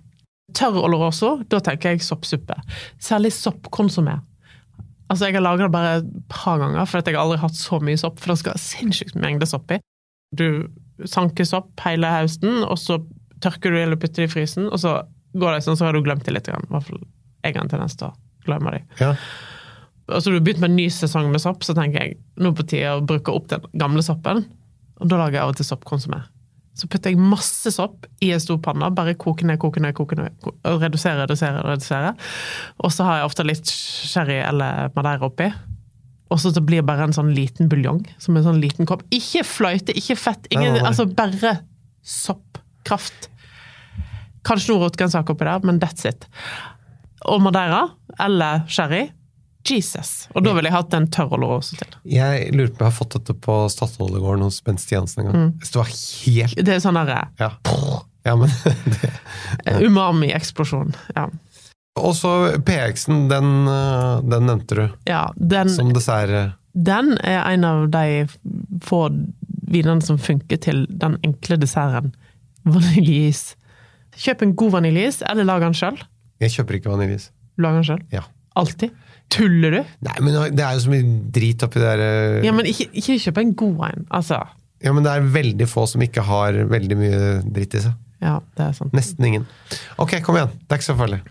Tørr 0.56 0.80
oloroso, 0.82 1.34
da 1.48 1.60
tenker 1.64 1.94
jeg 1.94 2.04
soppsuppe. 2.04 2.56
Særlig 3.00 3.32
soppkonsumé. 3.36 4.18
Altså, 5.12 5.28
Jeg 5.28 5.36
har 5.36 5.44
laga 5.44 5.66
det 5.68 5.72
bare 5.74 5.96
et 6.00 6.10
par 6.32 6.58
ganger, 6.58 6.88
for 6.88 6.98
at 6.98 7.08
jeg 7.08 7.16
har 7.16 7.26
aldri 7.26 7.42
hatt 7.42 7.56
så 7.58 7.78
mye 7.84 8.00
sopp. 8.00 8.18
For 8.20 8.32
det 8.32 8.40
skal 8.40 8.60
sinnssykt 8.60 9.18
mengde 9.20 9.48
sopp 9.48 9.76
i. 9.76 9.78
Du 10.32 10.64
sanker 11.10 11.48
opp 11.58 11.82
hele 11.86 12.10
høsten, 12.10 12.62
og 12.66 12.78
så 12.80 12.98
tørker 13.42 13.72
du 13.74 13.78
eller 13.80 13.98
putter 13.98 14.22
det 14.24 14.30
i 14.30 14.32
frysen, 14.32 14.68
og 14.70 14.78
så 14.82 15.00
går 15.38 15.56
det 15.56 15.64
sånn, 15.66 15.78
så 15.80 15.88
har 15.88 15.96
du 15.96 16.02
glemt 16.04 16.24
det 16.28 16.34
litt. 16.36 16.48
I 16.48 16.54
hvert 16.54 16.86
fall 16.88 17.02
jeg 17.42 17.56
har 17.56 17.64
en 17.64 17.72
tendens 17.72 17.96
til 17.98 18.10
å 18.10 18.14
glemme 18.46 18.74
det. 18.76 18.82
Ja. 19.00 19.14
Og 20.12 20.22
du 20.22 20.32
har 20.34 20.42
begynt 20.44 20.60
med 20.62 20.70
en 20.72 20.76
ny 20.78 20.88
sesong 20.92 21.30
med 21.32 21.42
sopp, 21.42 21.64
så 21.66 21.74
tenker 21.78 22.02
jeg 22.04 22.18
nå 22.42 22.52
er 22.52 22.58
på 22.58 22.66
tide 22.70 22.92
å 22.98 23.02
bruke 23.06 23.34
opp 23.34 23.48
den 23.50 23.64
gamle 23.80 24.02
soppen. 24.04 24.44
Og 25.02 25.10
da 25.10 25.18
lager 25.18 25.38
jeg 25.40 25.42
av 25.46 25.54
og 25.54 25.58
til 25.58 25.66
soppkonsumé. 25.66 26.20
Så 26.78 26.88
putter 26.88 27.12
jeg 27.12 27.20
masse 27.20 27.68
sopp 27.74 28.06
i 28.24 28.30
en 28.32 28.40
stor 28.40 28.60
panne, 28.64 28.88
bare 28.96 29.12
koke 29.20 29.44
ned, 29.44 29.58
koke 29.60 29.82
ned, 29.82 29.92
koke 29.98 30.16
ned, 30.16 30.32
ko- 30.44 30.54
og 30.68 30.80
redusere, 30.84 31.26
redusere, 31.26 31.60
redusere. 31.66 32.14
Og 32.80 32.94
så 32.94 33.04
har 33.08 33.18
jeg 33.20 33.28
ofte 33.28 33.44
litt 33.46 33.68
sherry 33.72 34.38
eller 34.40 34.88
madeira 34.96 35.28
oppi. 35.28 35.50
Og 36.32 36.40
så 36.40 36.52
blir 36.60 36.80
det 36.80 36.88
bare 36.88 37.04
en 37.08 37.14
sånn 37.14 37.34
liten 37.36 37.68
buljong, 37.68 38.02
som 38.22 38.36
en 38.38 38.46
sånn 38.46 38.60
liten 38.62 38.88
kopp. 38.88 39.04
Ikke 39.12 39.44
fløyte, 39.44 39.94
ikke 39.98 40.16
fett, 40.16 40.48
ingen, 40.54 40.80
altså 40.80 41.06
bare 41.08 41.58
soppkraft. 42.02 43.28
Kanskje 44.46 44.72
noe 44.72 44.86
rotgrønnsak 44.86 45.30
oppi 45.30 45.46
der, 45.46 45.66
men 45.66 45.80
that's 45.82 46.06
it. 46.08 46.24
Og 47.30 47.42
madeira, 47.44 47.84
eller 48.22 48.64
sherry, 48.72 49.10
Jesus. 49.68 50.26
Og 50.34 50.42
da 50.42 50.54
ville 50.56 50.70
jeg 50.70 50.74
hatt 50.74 50.94
en 50.96 51.06
tørr 51.12 51.36
oloroso 51.36 51.76
til. 51.78 51.92
Jeg 52.10 52.48
lurer 52.56 52.72
på 52.72 52.80
om 52.80 52.86
jeg 52.86 52.88
har 52.88 52.96
fått 52.96 53.16
dette 53.18 53.36
på 53.44 53.58
Statoilegården 53.70 54.42
hos 54.48 54.58
Bent 54.66 54.82
Stiansen 54.82 55.22
en 55.22 55.28
gang. 55.28 55.36
Mm. 55.38 55.52
Det 55.62 55.78
var 55.78 55.92
helt 55.92 56.64
Det 56.66 56.74
er 56.74 56.82
sånn 56.82 56.98
derre 56.98 57.20
Ja, 57.38 57.52
ja 58.26 58.34
men 58.40 58.50
umami-eksplosjon. 59.86 60.96
Ja. 61.14 61.28
Og 62.00 62.14
så 62.16 62.30
PX-en, 62.64 63.26
den, 63.28 63.68
øh, 63.68 64.22
den 64.24 64.46
nevnte 64.48 64.76
du 64.78 64.84
ja, 65.08 65.26
den, 65.36 65.68
som 65.70 65.92
dessert. 65.92 66.30
øh. 66.30 66.52
den 66.72 67.18
er 67.20 67.42
en 67.50 67.64
av 67.68 67.88
de 67.92 68.28
få 68.84 69.02
vinene 69.72 70.00
som 70.04 70.18
funker 70.18 70.56
til 70.56 70.86
den 70.88 71.18
enkle 71.24 71.56
desserten. 71.60 72.14
Vaniljeis. 72.64 73.56
Kjøp 74.16 74.42
en 74.42 74.54
god 74.56 74.70
vaniljeis, 74.78 75.22
eller 75.28 75.44
lag 75.48 75.60
den 75.64 75.74
sjøl. 75.76 75.98
Jeg 76.40 76.52
kjøper 76.56 76.78
ikke 76.78 76.92
vaniljeis. 76.92 77.30
Lag 77.60 77.76
den 77.76 77.84
sjøl. 77.84 78.00
Ja. 78.12 78.24
Alltid. 78.56 78.92
Tuller 79.32 79.72
du? 79.72 79.78
Nei, 80.04 80.16
men 80.20 80.34
det 80.56 80.64
er 80.64 80.76
jo 80.76 80.82
så 80.84 80.92
mye 80.92 81.06
drit 81.32 81.62
oppi 81.64 81.80
der 81.80 82.02
øh. 82.04 82.40
Ja, 82.44 82.52
men 82.52 82.68
ikke, 82.68 82.88
ikke 82.92 83.18
kjøp 83.26 83.38
en 83.40 83.54
god 83.56 83.84
en. 83.88 84.06
Altså. 84.12 84.42
Ja, 84.84 84.92
men 84.92 85.04
det 85.06 85.12
er 85.12 85.28
veldig 85.36 85.68
få 85.70 85.86
som 85.88 86.02
ikke 86.04 86.24
har 86.26 86.56
veldig 86.68 86.98
mye 86.98 87.20
dritt 87.46 87.76
i 87.78 87.84
seg. 87.86 87.96
Ja, 88.22 88.36
det 88.58 88.66
er 88.68 88.74
sant. 88.76 88.92
Nesten 88.94 89.26
ingen. 89.26 89.46
Ok, 90.02 90.18
kom 90.22 90.36
igjen. 90.38 90.52
Det 90.60 90.76
er 90.76 90.82
ikke 90.82 90.90
så 90.90 90.98
farlig. 90.98 91.22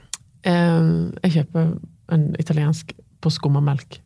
Eh, 0.43 1.11
jeg 1.23 1.31
kjøper 1.37 1.73
en 2.15 2.23
italiensk 2.39 2.93
på 3.21 3.29
skummamelk. 3.31 3.99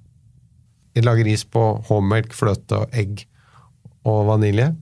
jeg 0.95 1.04
lager 1.04 1.28
is 1.28 1.43
på 1.45 1.62
H-melk, 1.89 2.34
fløte 2.34 2.78
og 2.84 2.93
egg 2.95 3.26
og 4.08 4.26
vanilje. 4.30 4.76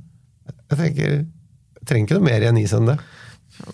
Jeg 0.70 0.78
tenker 0.78 1.10
jeg 1.14 1.86
trenger 1.86 2.06
ikke 2.08 2.18
noe 2.20 2.26
mer 2.30 2.42
i 2.42 2.48
en 2.50 2.58
is 2.58 2.74
enn 2.74 2.86
det. 2.88 2.98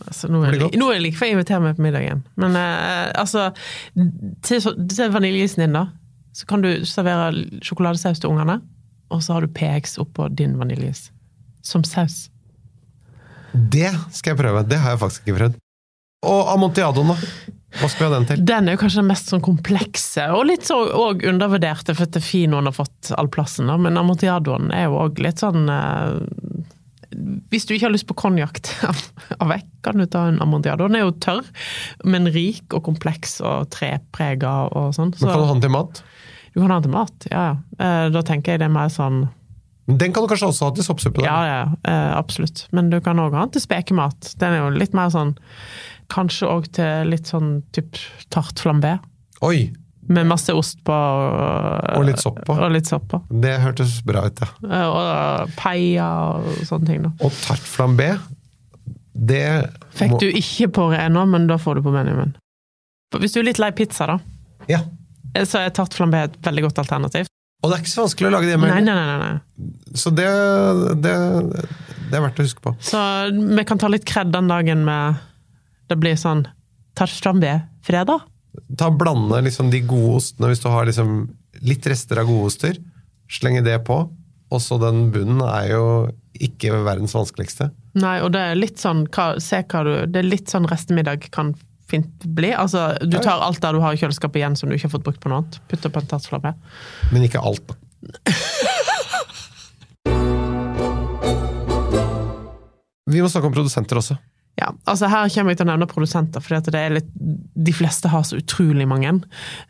Altså, 0.08 0.28
nå, 0.32 0.42
er 0.44 0.56
jeg, 0.58 0.72
nå 0.80 0.90
er 0.90 0.98
jeg 0.98 1.04
like 1.06 1.18
før 1.20 1.26
jeg 1.30 1.36
inviterer 1.38 1.62
meg 1.64 1.76
på 1.78 1.84
middagen. 1.86 2.24
Men 2.36 2.56
eh, 2.60 3.12
altså 3.16 3.50
Til, 4.44 4.60
så- 4.62 4.76
til 4.90 5.12
vaniljeisen 5.14 5.64
din, 5.64 5.74
da, 5.78 5.86
så 6.36 6.46
kan 6.50 6.62
du 6.62 6.86
servere 6.86 7.32
sjokoladesaus 7.64 8.20
til 8.20 8.30
ungene. 8.34 8.60
Og 9.10 9.24
så 9.24 9.34
har 9.34 9.42
du 9.42 9.48
PX 9.48 9.98
oppå 10.04 10.28
din 10.36 10.58
vaniljeis. 10.60 11.10
Som 11.66 11.84
saus. 11.84 12.30
Det 13.54 13.90
skal 14.14 14.36
jeg 14.36 14.38
prøve. 14.44 14.64
Det 14.70 14.78
har 14.80 14.92
jeg 14.94 15.00
faktisk 15.02 15.26
ikke 15.28 15.38
prøvd. 15.40 15.56
Og 16.30 16.52
Amontiadoen, 16.54 17.08
da? 17.16 17.16
Hva 17.78 17.86
skal 17.92 18.02
vi 18.02 18.08
ha 18.08 18.16
den 18.18 18.26
til? 18.30 18.40
Den 18.50 18.68
er 18.68 18.76
jo 18.76 18.82
kanskje 18.82 19.02
den 19.04 19.10
mest 19.12 19.30
sånn 19.30 19.44
komplekse, 19.46 20.24
og 20.34 20.48
litt 20.50 20.66
så 20.66 20.80
og 20.90 21.22
undervurderte, 21.30 21.94
for 21.94 22.08
at 22.10 22.18
Finoen 22.26 22.66
har 22.66 22.74
fått 22.74 23.12
all 23.18 23.30
plassen, 23.30 23.70
da. 23.70 23.76
Men 23.78 24.00
Amontillado-en 24.02 24.72
er 24.74 24.88
jo 24.88 24.98
òg 25.04 25.22
litt 25.22 25.44
sånn 25.44 25.70
eh, 25.70 26.16
Hvis 27.54 27.66
du 27.70 27.76
ikke 27.76 27.88
har 27.88 27.94
lyst 27.94 28.08
på 28.10 28.18
konjakk 28.18 28.60
av 29.42 29.48
vekk, 29.54 29.70
kan 29.86 30.02
du 30.02 30.06
ta 30.10 30.26
en 30.30 30.42
amortiado. 30.42 30.88
Den 30.90 30.98
er 31.00 31.06
jo 31.08 31.14
tørr, 31.22 31.46
men 32.06 32.30
rik 32.34 32.74
og 32.74 32.84
kompleks 32.90 33.38
og 33.46 33.70
treprega 33.74 34.56
og 34.74 34.94
sånn. 34.98 35.14
Men 35.20 35.30
kan 35.30 35.42
du 35.44 35.48
ha 35.50 35.54
den 35.58 35.64
til 35.68 35.74
mat? 35.78 36.02
Du 36.54 36.60
kan 36.64 36.72
ha 36.74 36.80
den 36.80 36.90
til 36.90 36.96
mat, 36.98 37.30
ja 37.30 37.44
ja. 37.52 37.58
Eh, 37.78 38.08
Da 38.14 38.26
tenker 38.26 38.56
jeg 38.56 38.64
det 38.64 38.68
er 38.70 38.74
mer 38.74 38.90
sånn 38.90 39.28
Den 39.90 40.14
kan 40.14 40.26
du 40.26 40.30
kanskje 40.30 40.50
også 40.50 40.68
ha 40.70 40.74
til 40.78 40.86
soppsuppe? 40.86 41.22
Ja, 41.26 41.38
ja, 41.46 41.62
eh, 41.86 42.12
absolutt. 42.18 42.68
Men 42.74 42.90
du 42.90 43.00
kan 43.02 43.18
òg 43.22 43.34
ha 43.38 43.46
den 43.46 43.54
til 43.56 43.62
spekemat. 43.66 44.34
Den 44.42 44.54
er 44.58 44.64
jo 44.64 44.74
litt 44.78 44.94
mer 44.98 45.10
sånn 45.14 45.36
Kanskje 46.10 46.48
òg 46.50 46.68
til 46.74 47.10
litt 47.12 47.30
sånn 47.30 47.60
typ 47.76 47.98
tart 48.34 48.58
flambé. 48.62 48.96
Oi! 49.46 49.70
Med 50.10 50.26
masse 50.26 50.50
ost 50.58 50.80
på. 50.88 50.94
Og, 50.96 52.00
Og 52.00 52.06
litt 52.08 52.18
sopp 52.24 52.40
på. 52.48 52.56
Og 52.58 52.72
litt 52.74 52.88
sopp 52.90 53.06
på. 53.12 53.20
Det 53.30 53.52
hørtes 53.62 54.00
bra 54.08 54.24
ut, 54.26 54.40
ja. 54.42 54.48
Eh, 54.66 54.88
Og 54.90 55.52
paia 55.60 56.08
og 56.40 56.48
sånne 56.66 56.90
ting, 56.90 57.04
da. 57.06 57.12
Og 57.22 57.36
tart 57.46 57.62
flambé, 57.70 58.16
det 59.14 59.44
Fikk 60.00 60.16
må- 60.16 60.20
du 60.24 60.28
ikke 60.32 60.68
på 60.80 60.90
det 60.92 61.00
ennå, 61.06 61.28
men 61.30 61.46
da 61.48 61.58
får 61.62 61.76
du 61.76 61.82
på 61.86 61.94
menyen. 61.94 62.34
Hvis 63.14 63.34
du 63.34 63.40
er 63.42 63.44
litt 63.52 63.60
lei 63.62 63.70
pizza, 63.72 64.08
da, 64.08 64.18
Ja. 64.68 64.80
eh, 65.36 65.44
så 65.46 65.60
er 65.66 65.70
tart 65.70 65.94
flambé 65.94 66.24
et 66.24 66.42
veldig 66.42 66.64
godt 66.64 66.80
alternativ. 66.80 67.28
Og 67.62 67.70
det 67.70 67.78
er 67.80 67.84
ikke 67.84 67.94
så 67.94 68.04
vanskelig 68.08 68.28
å 68.30 68.32
lage 68.32 68.46
det 68.48 68.54
hjemme. 68.58 68.70
Nei, 68.72 68.82
nei, 68.82 68.94
nei, 68.96 69.18
nei. 69.20 69.94
Så 69.94 70.10
det, 70.16 70.26
det, 71.04 71.14
det 72.10 72.18
er 72.18 72.22
verdt 72.24 72.40
å 72.40 72.46
huske 72.48 72.62
på. 72.64 72.74
Så 72.80 72.98
vi 73.58 73.64
kan 73.68 73.78
ta 73.78 73.88
litt 73.92 74.06
kred 74.06 74.32
den 74.32 74.48
dagen 74.48 74.86
med 74.86 75.18
Det 75.90 75.98
blir 75.98 76.18
sånn 76.20 76.46
tart 76.98 77.14
flambé-fredag. 77.18 78.26
Ta 78.78 78.90
Blande 78.94 79.42
liksom 79.46 79.72
de 79.74 79.82
gode 79.88 80.20
ostene 80.20 80.52
hvis 80.52 80.62
du 80.62 80.70
har 80.70 80.88
liksom 80.90 81.28
litt 81.66 81.86
rester 81.90 82.22
av 82.22 82.30
gode 82.30 82.52
oster. 82.52 82.80
Slenge 83.30 83.64
det 83.66 83.80
på. 83.88 83.98
Og 84.50 84.62
så 84.62 84.78
den 84.82 85.10
bunnen 85.14 85.42
er 85.46 85.72
jo 85.74 85.84
ikke 86.34 86.74
verdens 86.86 87.14
vanskeligste. 87.18 87.70
Nei, 88.00 88.18
og 88.26 88.34
det 88.34 88.42
er 88.52 88.58
litt 88.58 88.80
sånn 88.82 89.04
hva, 89.14 89.34
Se 89.42 89.60
hva 89.66 89.82
du 89.86 89.92
Det 90.10 90.22
er 90.22 90.28
litt 90.30 90.50
sånn 90.52 90.68
restemiddag 90.70 91.30
kan 91.34 91.54
fint 91.90 92.26
bli. 92.38 92.52
Altså, 92.54 92.94
du 93.02 93.18
tar 93.18 93.42
alt 93.42 93.62
der 93.64 93.74
du 93.74 93.82
har 93.82 93.94
i 93.94 94.00
kjøleskapet 94.02 94.42
igjen 94.42 94.58
som 94.58 94.70
du 94.70 94.76
ikke 94.78 94.88
har 94.88 94.96
fått 94.98 95.08
brukt 95.08 95.22
på 95.24 95.30
noe 95.32 95.42
annet. 95.42 95.58
Putter 95.72 95.90
på 95.94 96.02
en 96.04 96.10
tart. 96.10 96.54
Men 97.10 97.26
ikke 97.26 97.42
alt, 97.42 97.66
da. 97.70 97.74
Vi 103.10 103.24
må 103.24 103.30
snakke 103.32 103.50
om 103.50 103.56
produsenter 103.56 103.98
også. 103.98 104.20
Ja, 104.60 104.74
altså 104.90 105.08
Her 105.08 105.30
kommer 105.32 105.54
jeg 105.54 105.62
til 105.62 105.68
å 105.68 105.72
nevne 105.72 105.88
produsenter, 105.88 106.44
for 106.44 106.60
de 106.60 107.74
fleste 107.76 108.12
har 108.12 108.26
så 108.28 108.40
utrolig 108.42 108.88
mange 108.90 109.14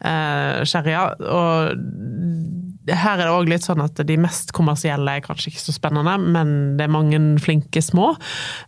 eh, 0.02 0.62
sherryer. 0.65 1.13
Og 1.30 2.89
her 2.89 3.19
er 3.19 3.28
det 3.28 3.36
òg 3.36 3.52
litt 3.52 3.67
sånn 3.67 3.84
at 3.84 4.02
de 4.08 4.17
mest 4.21 4.54
kommersielle 4.58 5.13
er 5.19 5.25
kanskje 5.25 5.52
ikke 5.52 5.62
så 5.62 5.75
spennende, 5.75 6.15
men 6.17 6.56
det 6.80 6.88
er 6.88 6.93
mange 6.95 7.19
flinke 7.43 7.84
små. 7.86 8.15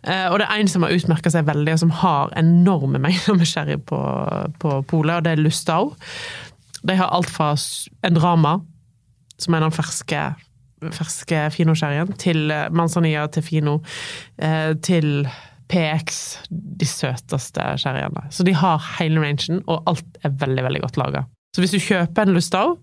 Eh, 0.06 0.28
og 0.28 0.38
det 0.38 0.46
er 0.46 0.62
en 0.62 0.70
som 0.70 0.86
har 0.86 0.94
utmerka 0.94 1.32
seg 1.34 1.48
veldig, 1.48 1.74
og 1.74 1.82
som 1.82 1.94
har 2.04 2.34
enorme 2.38 3.02
mengder 3.02 3.38
med 3.40 3.50
sherry 3.50 3.80
på, 3.90 4.00
på 4.62 4.78
polet, 4.92 5.18
og 5.18 5.26
det 5.26 5.34
er 5.34 5.42
Lustau. 5.42 5.92
De 6.86 6.98
har 6.98 7.10
alt 7.14 7.30
fra 7.30 7.52
en 8.06 8.18
drama, 8.18 8.60
som 9.42 9.58
er 9.58 9.66
den 9.66 9.74
ferske 9.74 10.22
ferske 10.90 11.44
Fino-sherryen, 11.54 12.14
til 12.18 12.50
eh, 12.50 12.68
Manzanilla, 12.74 13.28
til 13.30 13.44
Fino, 13.46 13.76
eh, 14.42 14.72
til 14.82 15.28
PX, 15.72 16.18
de 16.52 16.86
søteste 16.88 17.64
sherryene. 17.80 18.26
Så 18.34 18.44
de 18.44 18.52
har 18.60 18.82
hele 18.98 19.22
rangen, 19.24 19.62
og 19.64 19.86
alt 19.88 20.18
er 20.26 20.34
veldig, 20.42 20.66
veldig 20.68 20.82
godt 20.84 20.98
laga. 21.00 21.24
Så 21.56 21.64
hvis 21.64 21.72
du 21.72 21.80
kjøper 21.80 22.28
en 22.28 22.36
Lustau, 22.36 22.74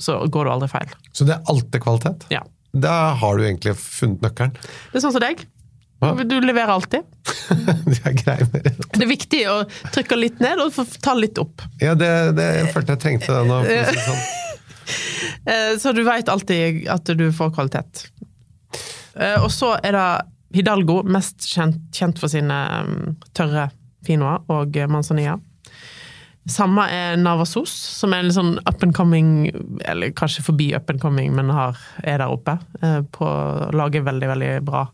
så 0.00 0.16
går 0.32 0.48
du 0.48 0.52
aldri 0.54 0.68
feil. 0.72 0.90
Så 1.12 1.26
det 1.28 1.36
er 1.36 1.52
alltid 1.52 1.82
kvalitet? 1.84 2.26
Ja. 2.32 2.40
Da 2.72 2.96
har 3.20 3.36
du 3.38 3.44
egentlig 3.44 3.74
funnet 3.80 4.24
nøkkelen. 4.24 4.52
Det 4.92 5.00
er 5.00 5.04
sånn 5.04 5.14
som 5.16 5.24
deg. 5.24 5.44
Hva? 5.98 6.12
Du 6.30 6.36
leverer 6.44 6.70
alltid. 6.70 7.06
De 7.90 7.96
er 8.06 8.14
grei 8.20 8.36
med 8.52 8.68
det. 8.68 8.74
Det 8.94 9.00
er 9.02 9.10
viktig 9.10 9.40
å 9.50 9.56
trykke 9.90 10.18
litt 10.20 10.38
ned 10.44 10.60
og 10.62 10.76
ta 11.02 11.16
litt 11.18 11.40
opp. 11.42 11.64
Ja, 11.82 11.96
det, 11.98 12.10
det 12.38 12.46
jeg 12.60 12.68
følte 12.76 12.94
jeg 12.94 13.02
trengte 13.02 13.34
det 13.34 13.48
nå. 13.50 13.62
Sånn. 14.04 14.22
Eh, 15.44 15.74
Så 15.76 15.90
du 15.92 16.00
veit 16.06 16.28
alltid 16.32 16.86
at 16.88 17.10
du 17.18 17.26
får 17.36 17.50
kvalitet. 17.52 18.06
Eh, 19.20 19.34
Og 19.44 19.50
så 19.52 19.74
er 19.84 19.92
det 19.92 20.04
Hidalgo, 20.54 21.02
mest 21.04 21.44
kjent, 21.50 21.80
kjent 21.94 22.20
for 22.20 22.32
sine 22.32 22.56
mm, 22.88 23.16
tørre 23.36 23.68
finoer, 24.06 24.44
og 24.52 24.76
manzanilla. 24.88 25.36
Samme 26.48 26.86
er 26.88 27.18
Navasos, 27.20 27.72
som 27.98 28.14
er 28.16 28.24
en 28.24 28.32
sånn 28.32 28.54
up 28.62 28.80
and 28.84 28.94
coming, 28.96 29.50
eller 29.84 30.14
kanskje 30.16 30.46
forbi 30.46 30.70
up 30.76 30.88
and 30.88 31.02
coming, 31.02 31.34
men 31.36 31.52
har, 31.52 31.76
er 32.00 32.22
der 32.22 32.32
oppe. 32.32 32.56
eh, 32.80 33.02
På 33.12 33.28
å 33.28 33.68
lage 33.76 34.00
veldig, 34.06 34.30
veldig 34.32 34.54
bra 34.64 34.86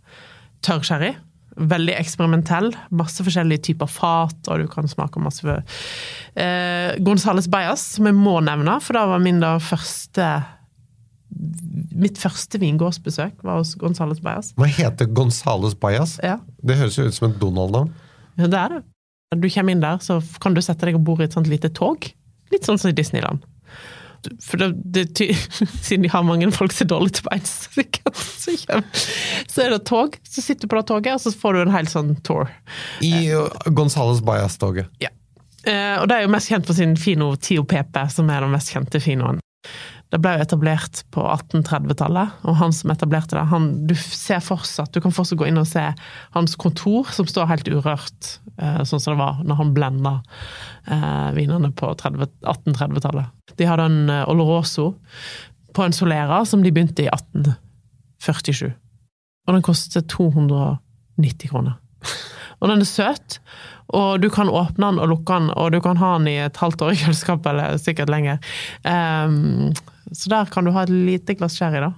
tørr 0.67 0.83
sherry. 0.83 1.13
Veldig 1.55 1.95
eksperimentell. 1.95 2.73
Masse 2.99 3.23
forskjellige 3.23 3.69
typer 3.69 3.87
fat, 3.87 4.35
og 4.51 4.65
du 4.65 4.67
kan 4.73 4.91
smake 4.91 5.23
masse 5.23 5.47
eh, 5.47 6.99
Gonzales 7.07 7.47
Bajas, 7.53 7.85
som 7.95 8.11
jeg 8.11 8.19
må 8.19 8.41
nevne, 8.43 8.81
for 8.83 8.99
det 8.99 9.07
var 9.13 9.23
min 9.23 9.39
da 9.45 9.55
første 9.63 10.33
Mitt 11.95 12.19
første 12.19 12.59
vingårdsbesøk 12.63 13.45
var 13.47 13.61
hos 13.61 13.75
Gonzales 13.81 14.21
Bajas. 14.23 14.53
Hva 14.59 14.69
heter 14.71 15.09
Gonzales 15.11 15.77
Bajas? 15.79 16.19
Ja, 16.23 16.39
Det 16.63 16.77
høres 16.79 16.99
jo 16.99 17.07
ut 17.09 17.15
som 17.17 17.31
et 17.31 17.41
Donald-navn. 17.41 17.93
ja, 18.39 18.47
det 18.47 18.61
er 18.61 18.77
det. 18.77 18.83
Du 19.35 19.49
kommer 19.51 19.75
inn 19.75 19.83
der, 19.83 19.99
så 19.99 20.21
kan 20.41 20.55
du 20.55 20.63
sette 20.63 20.87
deg 20.87 20.95
om 20.95 21.05
bord 21.05 21.21
i 21.21 21.27
et 21.27 21.35
sånt 21.35 21.49
lite 21.51 21.71
tog. 21.75 22.07
Litt 22.53 22.67
sånn 22.67 22.79
som 22.79 22.93
i 22.93 22.95
Disneyland. 22.95 23.43
For 24.41 24.61
det, 24.61 24.69
det, 24.95 25.35
siden 25.85 26.07
de 26.07 26.13
har 26.13 26.23
mange 26.25 26.51
folk 26.55 26.73
som 26.73 26.87
er 26.87 26.93
dårlige 26.93 27.19
til 27.19 27.27
beins, 27.29 27.55
så, 28.45 28.55
så 29.51 29.65
er 29.65 29.75
det 29.75 29.83
tog. 29.89 30.17
Så 30.23 30.45
sitter 30.45 30.67
du 30.67 30.73
på 30.73 30.79
det 30.79 30.87
toget, 30.93 31.19
og 31.19 31.25
så 31.25 31.35
får 31.35 31.57
du 31.57 31.65
en 31.65 31.75
hel 31.75 31.91
sånn 31.91 32.15
tour. 32.27 32.49
I 33.05 33.33
uh, 33.35 33.51
Gonzales 33.75 34.23
Bajas-toget. 34.25 34.89
Ja. 35.03 35.11
Eh, 35.65 35.97
og 35.97 36.09
det 36.11 36.19
er 36.19 36.27
jo 36.27 36.33
mest 36.35 36.51
kjent 36.53 36.69
for 36.69 36.77
sin 36.77 36.95
Fino 37.01 37.31
Tio 37.41 37.65
Pepe, 37.69 38.05
som 38.13 38.29
er 38.31 38.45
den 38.45 38.53
mest 38.53 38.73
kjente 38.75 39.01
Finoen. 39.01 39.41
Det 40.15 40.21
ble 40.23 40.37
jo 40.37 40.45
etablert 40.45 41.01
på 41.11 41.25
1830-tallet, 41.27 42.37
og 42.47 42.59
han 42.61 42.75
som 42.77 42.93
etablerte 42.93 43.35
det, 43.35 43.43
han, 43.51 43.65
du 43.89 43.97
ser 43.99 44.39
fortsatt, 44.45 44.93
du 44.95 45.03
kan 45.03 45.15
fortsatt 45.15 45.41
gå 45.41 45.49
inn 45.49 45.59
og 45.59 45.67
se 45.67 45.83
hans 46.37 46.55
kontor, 46.61 47.09
som 47.11 47.27
står 47.27 47.49
helt 47.51 47.71
urørt, 47.73 48.37
eh, 48.55 48.85
sånn 48.87 49.03
som 49.03 49.17
det 49.17 49.19
var 49.19 49.41
når 49.43 49.59
han 49.59 49.73
blenda 49.75 50.13
eh, 50.87 51.33
vinene 51.35 51.73
på 51.75 51.91
1830-tallet. 51.97 53.33
De 53.59 53.67
hadde 53.67 53.89
en 53.91 54.13
eh, 54.15 54.23
Oloroso 54.31 54.93
på 55.75 55.83
en 55.83 55.97
Solera 55.97 56.45
som 56.47 56.63
de 56.63 56.71
begynte 56.71 57.03
i 57.03 57.11
1847. 57.11 58.69
Og 59.49 59.57
den 59.57 59.65
koster 59.67 60.05
290 60.15 61.51
kroner. 61.51 61.81
Og 62.63 62.71
den 62.71 62.85
er 62.85 62.89
søt, 62.89 63.41
og 63.93 64.23
du 64.23 64.29
kan 64.33 64.49
åpne 64.49 64.93
den 64.93 65.01
og 65.03 65.11
lukke 65.11 65.41
den, 65.41 65.51
og 65.59 65.75
du 65.75 65.81
kan 65.85 65.99
ha 66.01 66.15
den 66.21 66.31
i 66.31 66.37
et 66.47 66.63
halvt 66.63 66.87
år 66.87 66.95
i 66.95 67.01
kjøleskapet, 67.03 67.51
eller 67.51 67.83
sikkert 67.83 68.13
lenger. 68.15 68.39
Ehm, 68.89 69.75
så 70.13 70.33
der 70.33 70.51
kan 70.53 70.67
du 70.67 70.73
ha 70.75 70.85
et 70.85 70.93
lite 70.93 71.37
glass 71.39 71.57
sherry, 71.59 71.81
da. 71.85 71.93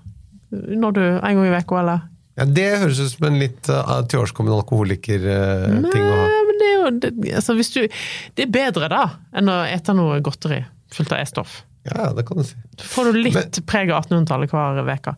Når 0.51 0.95
du, 0.97 1.03
en 1.03 1.41
gang 1.41 1.47
i 1.49 1.57
uka, 1.57 1.81
eller? 1.81 2.05
Ja, 2.37 2.45
det 2.45 2.67
høres 2.83 3.01
ut 3.01 3.15
som 3.15 3.27
en 3.31 3.39
litt 3.41 3.69
uh, 3.73 4.03
tilårskommen 4.11 4.53
alkoholiker-ting 4.59 6.05
å 6.05 6.19
ha. 6.19 6.27
Men 6.51 6.61
det 6.61 6.67
er 6.69 6.77
jo 6.77 6.91
det, 7.01 7.13
altså 7.39 7.57
du, 7.57 7.97
det 8.37 8.45
er 8.45 8.53
bedre 8.53 8.91
da, 8.93 9.07
enn 9.37 9.49
å 9.51 9.63
ete 9.65 9.97
noe 9.97 10.21
godteri 10.25 10.61
fullt 10.93 11.17
av 11.17 11.25
E-stoff. 11.25 11.57
Ja, 11.87 12.09
ja, 12.09 12.13
det 12.17 12.27
kan 12.29 12.41
du 12.41 12.45
si. 12.47 12.59
Da 12.77 12.87
får 12.87 13.13
du 13.13 13.21
litt 13.21 13.35
Men- 13.39 13.67
preg 13.67 13.91
av 13.91 14.07
1800-tallet 14.07 14.53
hver 14.53 14.93
uke. 14.93 15.17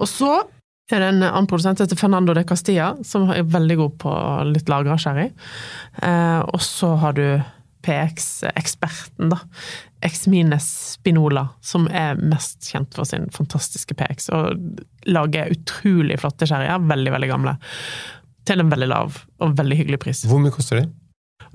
Og 0.00 0.10
så 0.10 0.32
er 0.90 1.02
det 1.02 1.08
en 1.10 1.22
annen 1.26 1.48
produsent 1.50 1.80
heter 1.82 1.98
Fernando 1.98 2.34
de 2.34 2.44
Castilla, 2.46 2.92
som 3.04 3.30
er 3.34 3.42
veldig 3.42 3.76
god 3.80 3.96
på 4.02 4.12
litt 4.52 4.70
lagra 4.70 4.98
sherry. 5.02 5.30
Eh, 6.02 6.40
og 6.46 6.62
så 6.62 6.92
har 7.02 7.16
du 7.16 7.26
PX-eksperten, 7.86 9.30
da. 9.30 9.40
Exmines 10.06 10.66
Spinola, 10.94 11.48
som 11.64 11.88
er 11.90 12.18
mest 12.20 12.68
kjent 12.70 12.94
for 12.94 13.08
sin 13.08 13.26
fantastiske 13.34 13.96
PX. 13.98 14.30
Og 14.36 14.78
lager 15.10 15.52
utrolig 15.54 16.20
flotte 16.22 16.48
sherryer, 16.48 16.82
veldig, 16.86 17.12
veldig 17.16 17.30
gamle. 17.32 17.56
Til 18.46 18.62
en 18.62 18.70
veldig 18.70 18.90
lav 18.92 19.18
og 19.42 19.56
veldig 19.58 19.80
hyggelig 19.80 20.00
pris. 20.04 20.22
Hvor 20.30 20.42
mye 20.42 20.54
koster 20.54 20.82
de? 20.82 20.86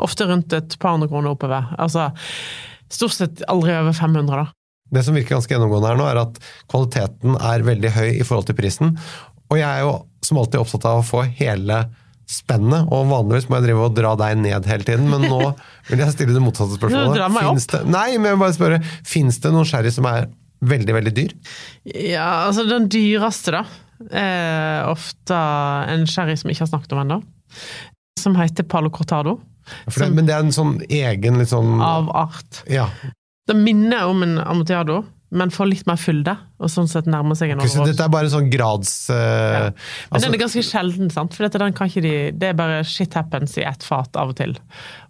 Ofte 0.02 0.28
rundt 0.28 0.54
et 0.56 0.76
par 0.82 0.96
hundre 0.96 1.10
kroner 1.12 1.36
oppover. 1.36 1.72
Altså 1.80 2.10
stort 2.92 3.16
sett 3.16 3.44
aldri 3.52 3.76
over 3.78 3.96
500, 3.96 4.44
da. 4.44 4.52
Det 4.92 5.06
som 5.08 5.16
virker 5.16 5.38
ganske 5.38 5.54
gjennomgående 5.54 5.94
her 5.94 6.00
nå, 6.00 6.08
er 6.12 6.20
at 6.26 6.40
kvaliteten 6.72 7.38
er 7.40 7.64
veldig 7.64 7.92
høy 7.96 8.10
i 8.12 8.26
forhold 8.28 8.50
til 8.50 8.58
prisen. 8.58 8.98
Og 9.52 9.60
jeg 9.60 9.68
er 9.68 9.86
jo 9.86 9.94
som 10.26 10.40
alltid 10.42 10.60
opptatt 10.60 10.88
av 10.90 11.00
å 11.00 11.06
få 11.06 11.24
hele 11.40 11.86
spennet, 12.32 12.88
og 12.94 13.10
vanligvis 13.12 13.50
må 13.50 13.60
jeg 13.60 13.68
drive 13.70 13.88
og 13.88 13.96
dra 13.98 14.14
deg 14.20 14.40
ned 14.40 14.68
hele 14.70 14.88
tiden, 14.88 15.10
men 15.12 15.26
nå 15.28 15.40
vil 15.90 16.04
jeg 16.04 16.16
stille 16.16 16.36
det 16.36 16.44
motsatte 16.44 16.78
spørsmålet. 16.80 17.68
det, 17.74 17.84
nei, 17.92 18.08
men 18.18 18.32
jeg 18.32 18.38
vil 18.38 18.44
bare 18.46 18.58
spørre, 18.58 18.82
fins 19.08 19.40
det 19.44 19.54
noen 19.54 19.68
sherry 19.68 19.92
som 19.94 20.08
er 20.10 20.30
veldig, 20.72 20.96
veldig 21.00 21.14
dyr? 21.18 21.38
Ja, 21.92 22.48
altså 22.48 22.66
den 22.70 22.88
dyreste, 22.92 23.56
da, 23.58 23.64
er 24.16 24.90
ofte 24.90 25.38
en 25.94 26.08
sherry 26.10 26.38
som 26.40 26.50
vi 26.50 26.56
ikke 26.56 26.66
har 26.66 26.74
snakket 26.74 26.96
om 26.96 27.04
ennå. 27.06 27.22
som 28.22 28.36
heter 28.38 28.64
Palo 28.70 28.90
Cortado. 28.94 29.40
For 29.88 30.04
det, 30.04 30.12
men 30.14 30.28
det 30.28 30.34
er 30.36 30.44
en 30.46 30.54
sånn 30.54 30.76
egen 30.90 31.38
litt 31.40 31.52
sånn 31.52 31.80
Av 31.82 32.10
art. 32.18 32.64
Ja. 32.70 32.88
Det 33.48 33.56
minner 33.58 34.10
om 34.10 34.24
en 34.26 34.38
amontillado, 34.42 35.02
men 35.32 35.52
får 35.54 35.68
litt 35.70 35.86
mer 35.88 36.00
fylde, 36.00 36.34
og 36.60 36.72
sånn 36.72 36.90
sett 36.92 37.06
nærmer 37.08 37.38
seg 37.40 37.54
en 37.54 37.62
så 37.64 37.86
dette 37.88 38.04
er 38.04 38.12
bare 38.12 38.28
sånn 38.32 38.50
grads... 38.52 38.92
Uh, 39.08 39.16
Ja. 39.16 39.62
Men 39.72 40.18
altså, 40.18 40.26
den 40.26 40.36
er 40.36 40.42
ganske 40.42 40.64
sjelden, 40.68 41.12
sant? 41.14 41.36
For 41.38 41.48
dette, 41.48 41.62
den 41.62 41.76
de, 42.04 42.14
det 42.36 42.50
er 42.50 42.58
bare 42.58 42.82
shit 42.88 43.16
happens 43.16 43.56
i 43.60 43.64
ett 43.68 43.86
fat 43.88 44.20
av 44.20 44.34
og 44.34 44.38
til. 44.40 44.58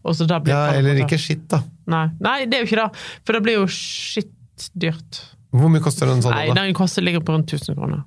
Og 0.06 0.18
så 0.18 0.28
da 0.30 0.38
blir 0.44 0.54
ja, 0.54 0.78
eller 0.78 1.02
ikke 1.02 1.18
shit, 1.22 1.48
da. 1.50 1.64
Nei. 1.90 2.06
Nei, 2.22 2.38
det 2.46 2.60
er 2.60 2.66
jo 2.66 2.70
ikke 2.70 2.84
det. 2.84 3.06
For 3.26 3.38
det 3.38 3.44
blir 3.48 3.58
jo 3.64 3.68
shit 3.74 4.70
dyrt. 4.78 5.24
Hvor 5.58 5.72
mye 5.74 5.84
koster 5.84 6.10
en 6.12 6.22
sånn? 6.22 6.36
Nei, 6.38 6.52
da? 6.52 6.62
den 6.62 6.78
koster 6.78 7.04
ligger 7.06 7.24
på 7.26 7.34
rundt 7.34 7.50
1000 7.50 7.80
kroner. 7.80 8.04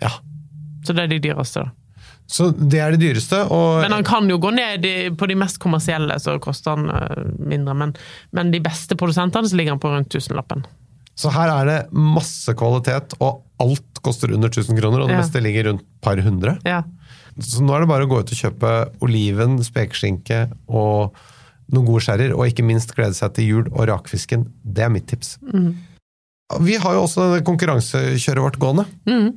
Ja. 0.00 0.14
Så 0.86 0.96
det 0.96 1.04
er 1.04 1.12
de 1.12 1.20
dyreste, 1.28 1.66
da. 1.66 1.74
Så 2.26 2.48
det 2.50 2.80
er 2.82 2.90
det 2.90 3.04
dyreste, 3.04 3.44
og 3.54 3.84
Men 3.84 3.92
han 3.94 4.06
kan 4.06 4.26
jo 4.26 4.40
gå 4.42 4.50
ned 4.50 4.88
i, 4.88 4.94
på 5.14 5.28
de 5.30 5.36
mest 5.38 5.60
kommersielle, 5.62 6.16
så 6.18 6.40
koster 6.42 6.74
han 6.74 6.90
øh, 6.90 7.28
mindre. 7.38 7.76
Men, 7.78 7.92
men 8.34 8.50
de 8.50 8.58
beste 8.64 8.98
produsentene, 8.98 9.46
så 9.46 9.58
ligger 9.58 9.76
han 9.76 9.82
på 9.82 9.92
rundt 9.92 10.10
tusenlappen. 10.10 10.64
Så 11.16 11.30
her 11.32 11.48
er 11.48 11.64
det 11.70 11.78
masse 11.96 12.52
kvalitet, 12.58 13.14
og 13.24 13.42
alt 13.62 14.00
koster 14.04 14.34
under 14.36 14.50
1000 14.52 14.76
kroner, 14.78 15.00
og 15.00 15.08
det 15.08 15.16
Ja. 15.16 15.22
meste 15.22 15.40
ligger 15.40 15.70
rundt 15.70 15.84
par 16.04 16.16
hundre. 16.20 16.58
Ja. 16.68 16.82
Så 17.40 17.62
nå 17.64 17.72
er 17.76 17.80
det 17.80 17.88
bare 17.88 18.04
å 18.04 18.08
gå 18.10 18.18
ut 18.20 18.32
og 18.32 18.36
kjøpe 18.36 18.72
oliven, 19.04 19.58
spekeskinke 19.64 20.50
og 20.68 21.14
noen 21.72 21.86
gode 21.88 22.04
skjærer, 22.04 22.34
og 22.36 22.46
ikke 22.46 22.64
minst 22.64 22.94
glede 22.94 23.14
seg 23.16 23.32
til 23.34 23.44
jul 23.48 23.64
og 23.72 23.88
rakfisken. 23.88 24.44
Det 24.62 24.84
er 24.84 24.92
mitt 24.92 25.06
tips. 25.08 25.38
Mm. 25.52 25.74
Vi 26.62 26.76
har 26.76 26.92
jo 26.94 27.02
også 27.08 27.24
denne 27.32 27.44
konkurransekjøret 27.48 28.44
vårt 28.44 28.58
gående. 28.62 28.84
Mm. 29.08 29.32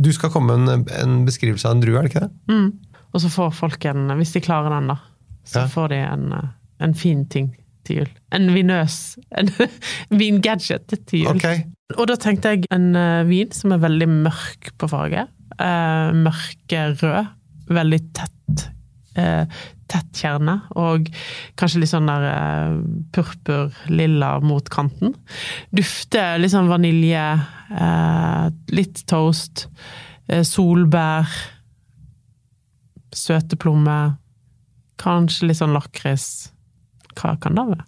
Du 0.00 0.10
skal 0.12 0.30
komme 0.30 0.56
med 0.56 0.68
en, 0.72 0.86
en 0.88 1.24
beskrivelse 1.26 1.66
av 1.68 1.76
en 1.76 1.80
drue, 1.84 1.98
er 2.00 2.02
det 2.08 2.12
ikke 2.14 2.24
det? 2.26 2.32
Mm. 2.48 2.72
Og 3.12 3.20
så 3.20 3.28
får 3.30 3.52
folk 3.54 3.84
en, 3.90 4.08
hvis 4.18 4.32
de 4.32 4.40
klarer 4.40 4.70
den, 4.72 4.88
da, 4.88 4.96
så 5.44 5.60
Ja. 5.60 5.66
får 5.68 5.88
de 5.92 5.96
en, 5.96 6.32
en 6.80 6.94
fin 6.94 7.26
ting 7.26 7.52
til 7.86 8.02
jul. 8.02 8.12
En 8.36 8.48
vinøs 8.54 8.96
En 9.38 9.50
vingadget 10.22 10.94
til 11.08 11.24
jul. 11.24 11.36
Okay. 11.36 11.64
Og 11.98 12.06
da 12.10 12.16
tenkte 12.20 12.54
jeg 12.54 12.70
en 12.74 12.94
øh, 12.96 13.28
vin 13.30 13.50
som 13.54 13.74
er 13.74 13.82
veldig 13.82 14.08
mørk 14.28 14.72
på 14.78 14.90
farge. 14.90 15.26
Eh, 15.58 16.10
mørkerød. 16.26 17.36
Veldig 17.70 18.00
tett. 18.16 18.66
Eh, 19.18 19.60
tett 19.90 20.10
kjerne, 20.14 20.52
og 20.78 21.08
kanskje 21.58 21.80
litt 21.82 21.90
sånn 21.90 22.06
der 22.06 22.26
eh, 22.30 22.76
purpur-lilla 23.10 24.36
mot 24.46 24.68
kanten. 24.70 25.16
Dufter 25.74 26.38
litt 26.38 26.54
sånn 26.54 26.70
vanilje, 26.70 27.24
eh, 27.74 28.44
litt 28.70 29.02
toast, 29.10 29.66
solbær, 30.30 30.46
solbær, 30.46 31.40
søteplomme, 33.10 33.98
kanskje 35.00 35.48
litt 35.48 35.60
sånn 35.60 35.74
lakris. 35.74 36.50
Hva 37.20 37.36
kan 37.40 37.58
det 37.58 37.66
være? 37.74 37.84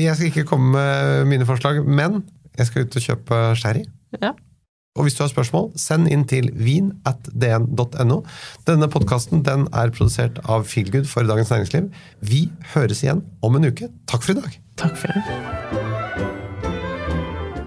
Jeg 0.00 0.16
skal 0.16 0.30
ikke 0.30 0.48
komme 0.48 0.72
med 0.74 1.28
mine 1.30 1.46
forslag, 1.48 1.82
men 1.84 2.22
jeg 2.58 2.66
skal 2.70 2.86
ut 2.86 2.96
og 2.98 3.06
kjøpe 3.08 3.40
sherry. 3.60 3.84
Ja. 4.22 4.32
Og 4.94 5.08
hvis 5.08 5.16
du 5.18 5.24
har 5.24 5.30
spørsmål, 5.32 5.72
send 5.80 6.06
inn 6.06 6.22
til 6.30 6.52
vin 6.54 6.92
at 7.08 7.26
dn.no. 7.34 8.20
Denne 8.68 8.86
podkasten 8.86 9.42
den 9.46 9.66
er 9.74 9.90
produsert 9.90 10.38
av 10.46 10.68
Feelgood 10.70 11.08
for 11.10 11.26
Dagens 11.26 11.50
Næringsliv. 11.50 11.88
Vi 12.22 12.44
høres 12.76 13.02
igjen 13.02 13.24
om 13.42 13.58
en 13.58 13.66
uke. 13.66 13.90
Takk 14.06 14.22
for 14.22 14.36
i 14.36 14.38
dag! 14.38 14.52
Takk 14.78 14.94
for 15.00 15.10
det. 15.10 15.22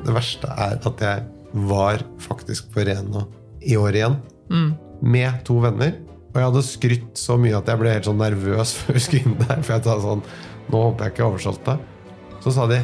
Det 0.08 0.16
verste 0.16 0.48
er 0.56 0.80
at 0.80 1.04
jeg 1.04 1.28
var 1.68 2.00
faktisk 2.24 2.72
på 2.72 2.88
Reno 2.88 3.28
i 3.60 3.76
år 3.76 4.00
igjen. 4.00 4.16
Med 5.04 5.44
to 5.48 5.60
venner. 5.68 5.98
Og 6.32 6.40
jeg 6.40 6.48
hadde 6.48 6.64
skrytt 6.64 7.20
så 7.20 7.36
mye 7.42 7.60
at 7.60 7.68
jeg 7.68 7.80
ble 7.82 7.92
helt 7.92 8.08
sånn 8.08 8.24
nervøs 8.24 8.72
før 8.80 8.96
vi 8.96 9.04
skulle 9.04 9.28
inn 9.28 9.36
der. 9.42 9.60
For 9.68 9.76
jeg 9.76 9.84
sa 9.84 10.00
sånn 10.00 10.24
Nå 10.68 10.82
håper 10.84 11.06
jeg 11.06 11.14
ikke 11.14 11.24
jeg 11.24 11.32
oversolgte. 11.32 11.74
Så 12.44 12.52
sa 12.56 12.68
de 12.68 12.82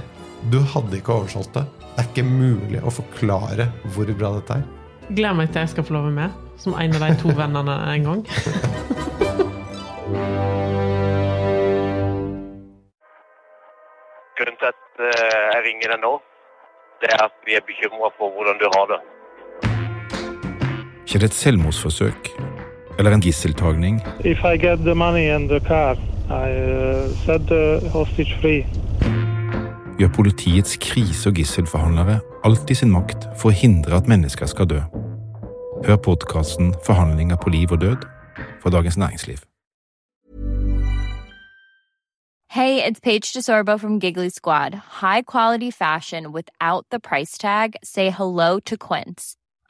du 0.52 0.60
hadde 0.74 0.98
ikke 1.00 1.14
oversolgt 1.16 1.54
det. 1.56 1.64
Det 1.94 2.02
er 2.02 2.08
ikke 2.10 2.24
mulig 2.28 2.80
å 2.84 2.92
forklare 2.92 3.66
hvor 3.96 4.08
bra 4.18 4.30
dette 4.38 4.54
er. 4.60 4.64
Gleder 5.10 5.36
meg 5.38 5.48
til 5.52 5.62
jeg 5.64 5.72
skal 5.74 5.86
få 5.88 5.94
lov 5.96 6.04
å 6.04 6.10
være 6.10 6.18
med, 6.18 6.32
som 6.60 6.72
en 6.80 6.96
av 6.98 7.02
de 7.04 7.10
to 7.22 7.30
vennene 7.38 7.76
en 7.94 8.04
gang. 8.08 8.22
Grunnen 14.40 14.60
til 14.60 14.68
at 14.72 14.84
eh, 15.00 15.12
jeg 15.54 15.62
ringer 15.68 15.88
deg 15.94 16.00
nå, 16.04 16.14
det 17.04 17.10
er 17.12 17.22
at 17.28 17.36
vi 17.48 17.52
er 17.60 17.64
bekymra 17.68 18.10
for 18.18 18.28
hvordan 18.36 18.58
du 18.64 18.68
har 18.78 18.86
det. 18.94 19.02
Ikke 21.04 21.20
det 21.22 21.28
et 21.30 21.38
selvmordsforsøk 21.38 22.22
eller 22.98 23.12
en 23.16 23.24
gisseltagning? 23.24 23.96
If 24.24 24.44
I 24.44 24.58
get 24.58 24.84
the 24.84 24.96
money 24.96 25.28
and 25.30 25.50
the 25.52 25.60
car, 25.60 25.96
I 26.30 26.50
uh, 27.28 27.92
hostage 27.92 28.36
free. 28.42 28.66
Gjør 30.00 30.08
politiets 30.16 30.78
krise- 30.78 31.30
og 31.30 31.36
gisselforhandlere 31.36 32.20
alt 32.44 32.70
i 32.70 32.74
sin 32.74 32.92
makt 32.92 33.28
for 33.38 33.52
å 33.52 33.56
hindre 33.56 33.98
at 33.98 34.08
mennesker 34.08 34.50
skal 34.50 34.70
dø? 34.70 34.82
Hør 35.86 35.96
podkasten 35.96 36.74
'Forhandlinger 36.86 37.36
på 37.36 37.50
liv 37.50 37.72
og 37.72 37.82
død' 37.82 38.08
fra 38.62 38.70
Dagens 38.70 38.98
Næringsliv. 38.98 39.38
Hey, 42.50 42.84
it's 42.84 43.00
Paige 43.00 43.34
DeSorbo 43.34 43.80
from 43.80 44.00
Giggly 44.00 44.30
Squad. 44.30 44.76
High 45.02 45.24
quality 45.24 45.72
fashion 45.72 46.32
without 46.32 46.86
the 46.92 47.00
price 47.00 47.38
tag. 47.38 47.76
Say 47.84 48.12
hello 48.12 48.60
to 48.60 48.78
Quince. 48.78 49.36